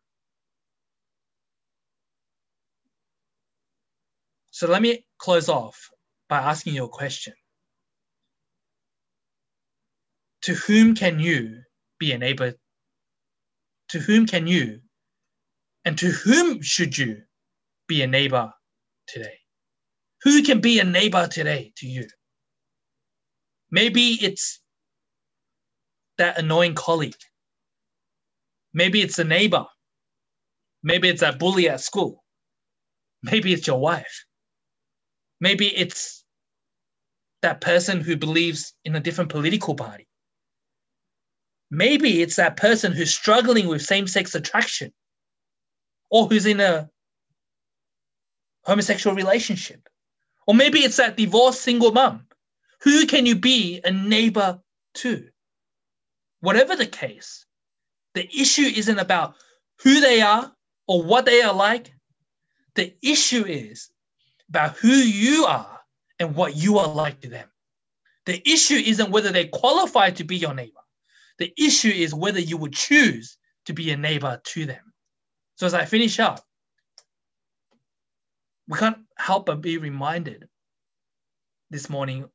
So 4.50 4.68
let 4.68 4.82
me 4.82 5.04
close 5.18 5.48
off 5.48 5.90
by 6.28 6.38
asking 6.38 6.74
you 6.74 6.84
a 6.84 6.88
question. 6.88 7.34
To 10.42 10.54
whom 10.54 10.94
can 10.94 11.20
you 11.20 11.62
be 11.98 12.12
a 12.12 12.18
neighbor 12.18 12.54
to 13.90 13.98
whom 13.98 14.26
can 14.26 14.46
you 14.46 14.80
and 15.84 15.98
to 15.98 16.08
whom 16.08 16.60
should 16.62 16.96
you 16.96 17.22
be 17.86 18.02
a 18.02 18.06
neighbor 18.06 18.52
today? 19.06 19.38
Who 20.22 20.42
can 20.42 20.60
be 20.60 20.80
a 20.80 20.84
neighbor 20.84 21.26
today 21.26 21.72
to 21.76 21.86
you? 21.86 22.06
Maybe 23.70 24.18
it's 24.20 24.60
that 26.18 26.38
annoying 26.38 26.74
colleague. 26.74 27.14
Maybe 28.74 29.00
it's 29.00 29.18
a 29.18 29.24
neighbor. 29.24 29.66
Maybe 30.82 31.08
it's 31.08 31.20
that 31.20 31.38
bully 31.38 31.68
at 31.68 31.80
school. 31.80 32.24
Maybe 33.22 33.52
it's 33.52 33.66
your 33.66 33.80
wife. 33.80 34.24
Maybe 35.40 35.66
it's 35.66 36.24
that 37.42 37.60
person 37.60 38.00
who 38.00 38.16
believes 38.16 38.74
in 38.84 38.96
a 38.96 39.00
different 39.00 39.30
political 39.30 39.74
party. 39.74 40.07
Maybe 41.70 42.22
it's 42.22 42.36
that 42.36 42.56
person 42.56 42.92
who's 42.92 43.14
struggling 43.14 43.68
with 43.68 43.82
same 43.82 44.06
sex 44.06 44.34
attraction 44.34 44.92
or 46.10 46.26
who's 46.26 46.46
in 46.46 46.60
a 46.60 46.88
homosexual 48.64 49.14
relationship. 49.14 49.88
Or 50.46 50.54
maybe 50.54 50.80
it's 50.80 50.96
that 50.96 51.16
divorced 51.16 51.60
single 51.60 51.92
mom. 51.92 52.26
Who 52.82 53.06
can 53.06 53.26
you 53.26 53.36
be 53.36 53.80
a 53.84 53.90
neighbor 53.90 54.60
to? 54.94 55.28
Whatever 56.40 56.76
the 56.76 56.86
case, 56.86 57.44
the 58.14 58.26
issue 58.26 58.62
isn't 58.62 58.98
about 58.98 59.34
who 59.82 60.00
they 60.00 60.20
are 60.20 60.52
or 60.86 61.02
what 61.02 61.26
they 61.26 61.42
are 61.42 61.52
like. 61.52 61.92
The 62.76 62.94
issue 63.02 63.44
is 63.44 63.90
about 64.48 64.76
who 64.76 64.88
you 64.88 65.44
are 65.44 65.80
and 66.18 66.34
what 66.34 66.56
you 66.56 66.78
are 66.78 66.88
like 66.88 67.20
to 67.22 67.28
them. 67.28 67.48
The 68.26 68.40
issue 68.48 68.76
isn't 68.76 69.10
whether 69.10 69.30
they 69.32 69.46
qualify 69.46 70.10
to 70.12 70.24
be 70.24 70.36
your 70.36 70.54
neighbor. 70.54 70.80
The 71.38 71.52
issue 71.56 71.88
is 71.88 72.14
whether 72.14 72.40
you 72.40 72.56
would 72.56 72.72
choose 72.72 73.36
to 73.66 73.72
be 73.72 73.90
a 73.90 73.96
neighbor 73.96 74.40
to 74.44 74.66
them. 74.66 74.92
So 75.56 75.66
as 75.66 75.74
I 75.74 75.84
finish 75.84 76.18
up, 76.18 76.40
we 78.66 78.78
can't 78.78 78.98
help 79.16 79.46
but 79.46 79.60
be 79.60 79.78
reminded 79.78 80.48
this 81.70 81.88
morning 81.88 82.28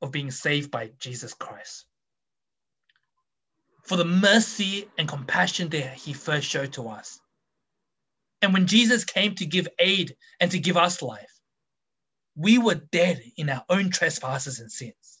of 0.00 0.12
being 0.12 0.30
saved 0.30 0.70
by 0.70 0.90
Jesus 0.98 1.34
Christ. 1.34 1.86
For 3.84 3.96
the 3.96 4.04
mercy 4.04 4.88
and 4.98 5.08
compassion 5.08 5.68
that 5.70 5.94
he 5.94 6.12
first 6.12 6.48
showed 6.48 6.72
to 6.74 6.88
us. 6.88 7.20
And 8.40 8.52
when 8.52 8.66
Jesus 8.66 9.04
came 9.04 9.34
to 9.36 9.46
give 9.46 9.68
aid 9.78 10.16
and 10.40 10.50
to 10.50 10.58
give 10.58 10.76
us 10.76 11.02
life, 11.02 11.32
we 12.34 12.58
were 12.58 12.74
dead 12.74 13.22
in 13.36 13.50
our 13.50 13.64
own 13.68 13.90
trespasses 13.90 14.58
and 14.58 14.70
sins. 14.70 15.11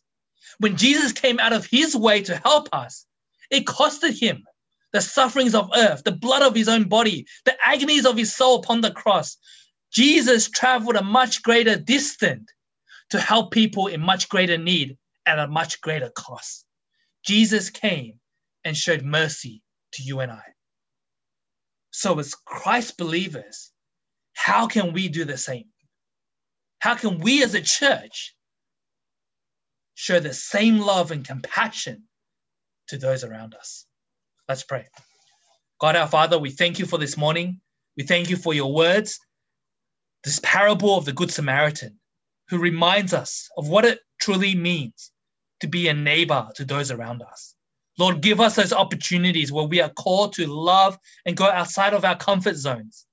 When 0.58 0.76
Jesus 0.76 1.12
came 1.12 1.38
out 1.38 1.52
of 1.52 1.66
his 1.66 1.96
way 1.96 2.22
to 2.22 2.36
help 2.36 2.68
us, 2.72 3.06
it 3.50 3.66
costed 3.66 4.18
him 4.18 4.44
the 4.92 5.00
sufferings 5.00 5.54
of 5.54 5.70
earth, 5.74 6.04
the 6.04 6.12
blood 6.12 6.42
of 6.42 6.54
his 6.54 6.68
own 6.68 6.84
body, 6.84 7.26
the 7.44 7.56
agonies 7.64 8.06
of 8.06 8.16
his 8.16 8.34
soul 8.34 8.60
upon 8.60 8.80
the 8.80 8.90
cross. 8.90 9.38
Jesus 9.90 10.50
traveled 10.50 10.96
a 10.96 11.02
much 11.02 11.42
greater 11.42 11.76
distance 11.76 12.50
to 13.10 13.20
help 13.20 13.50
people 13.50 13.86
in 13.88 14.00
much 14.00 14.28
greater 14.28 14.58
need 14.58 14.96
at 15.26 15.38
a 15.38 15.48
much 15.48 15.80
greater 15.80 16.10
cost. 16.10 16.64
Jesus 17.24 17.70
came 17.70 18.18
and 18.64 18.76
showed 18.76 19.02
mercy 19.02 19.62
to 19.92 20.02
you 20.02 20.20
and 20.20 20.32
I. 20.32 20.42
So, 21.90 22.18
as 22.18 22.34
Christ 22.34 22.96
believers, 22.96 23.70
how 24.34 24.66
can 24.66 24.92
we 24.92 25.08
do 25.08 25.24
the 25.24 25.36
same? 25.36 25.66
How 26.78 26.94
can 26.94 27.18
we 27.18 27.42
as 27.42 27.54
a 27.54 27.60
church 27.60 28.34
show 30.02 30.18
the 30.18 30.34
same 30.34 30.80
love 30.80 31.12
and 31.12 31.24
compassion 31.24 32.02
to 32.88 32.98
those 32.98 33.22
around 33.22 33.54
us. 33.54 33.86
Let's 34.48 34.64
pray. 34.64 34.86
God 35.78 35.94
our 35.94 36.08
Father, 36.08 36.40
we 36.40 36.50
thank 36.50 36.80
you 36.80 36.86
for 36.86 36.98
this 36.98 37.16
morning. 37.16 37.60
We 37.96 38.02
thank 38.02 38.28
you 38.28 38.34
for 38.36 38.52
your 38.52 38.74
words, 38.74 39.20
this 40.24 40.40
parable 40.42 40.98
of 40.98 41.04
the 41.04 41.12
Good 41.12 41.30
Samaritan, 41.30 42.00
who 42.48 42.58
reminds 42.58 43.14
us 43.14 43.48
of 43.56 43.68
what 43.68 43.84
it 43.84 44.00
truly 44.20 44.56
means 44.56 45.12
to 45.60 45.68
be 45.68 45.86
a 45.86 45.94
neighbor 45.94 46.48
to 46.56 46.64
those 46.64 46.90
around 46.90 47.22
us. 47.22 47.54
Lord, 47.96 48.22
give 48.22 48.40
us 48.40 48.56
those 48.56 48.72
opportunities 48.72 49.52
where 49.52 49.66
we 49.66 49.80
are 49.80 49.90
called 49.90 50.32
to 50.32 50.48
love 50.48 50.98
and 51.26 51.36
go 51.36 51.48
outside 51.48 51.94
of 51.94 52.04
our 52.04 52.16
comfort 52.16 52.56
zones, 52.56 53.06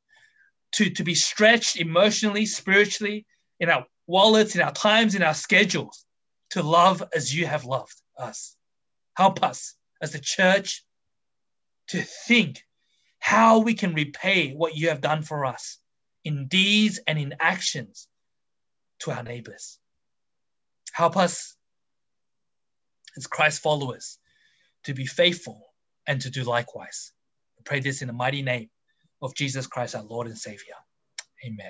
to, 0.71 0.89
to 0.89 1.03
be 1.03 1.13
stretched 1.13 1.75
emotionally, 1.75 2.47
spiritually, 2.47 3.27
in 3.59 3.69
our 3.69 3.85
wallets, 4.07 4.55
in 4.55 4.61
our 4.61 4.73
times, 4.73 5.13
in 5.13 5.21
our 5.21 5.35
schedules, 5.35 6.03
to 6.52 6.64
love 6.64 7.04
as 7.14 7.36
you 7.36 7.45
have 7.45 7.66
loved 7.66 7.95
us. 8.18 8.56
Help 9.16 9.43
us 9.43 9.76
as 10.02 10.12
the 10.12 10.20
church 10.20 10.84
to 11.89 12.02
think 12.02 12.64
how 13.20 13.60
we 13.60 13.74
can 13.74 13.93
repay 13.93 14.54
what 14.54 14.76
you 14.76 14.89
have 14.89 15.02
done 15.02 15.22
for 15.22 15.45
us 15.45 15.80
in 16.24 16.47
deeds 16.47 17.00
and 17.08 17.20
in 17.20 17.36
actions 17.39 18.08
to 19.00 19.12
our 19.12 19.24
neighbors. 19.24 19.80
Help 20.91 21.18
us 21.18 21.56
as 23.18 23.28
Christ 23.28 23.62
followers 23.62 24.18
to 24.86 24.93
be 24.93 25.06
faithful 25.06 25.62
and 26.08 26.22
to 26.22 26.30
do 26.30 26.43
likewise. 26.43 27.12
I 27.60 27.62
pray 27.66 27.80
this 27.80 28.02
in 28.02 28.08
the 28.08 28.14
mighty 28.14 28.41
name 28.41 28.70
of 29.22 29.36
Jesus 29.36 29.68
Christ, 29.68 29.95
our 29.95 30.04
Lord 30.04 30.28
and 30.28 30.38
Savior. 30.38 30.76
Amen. 31.45 31.68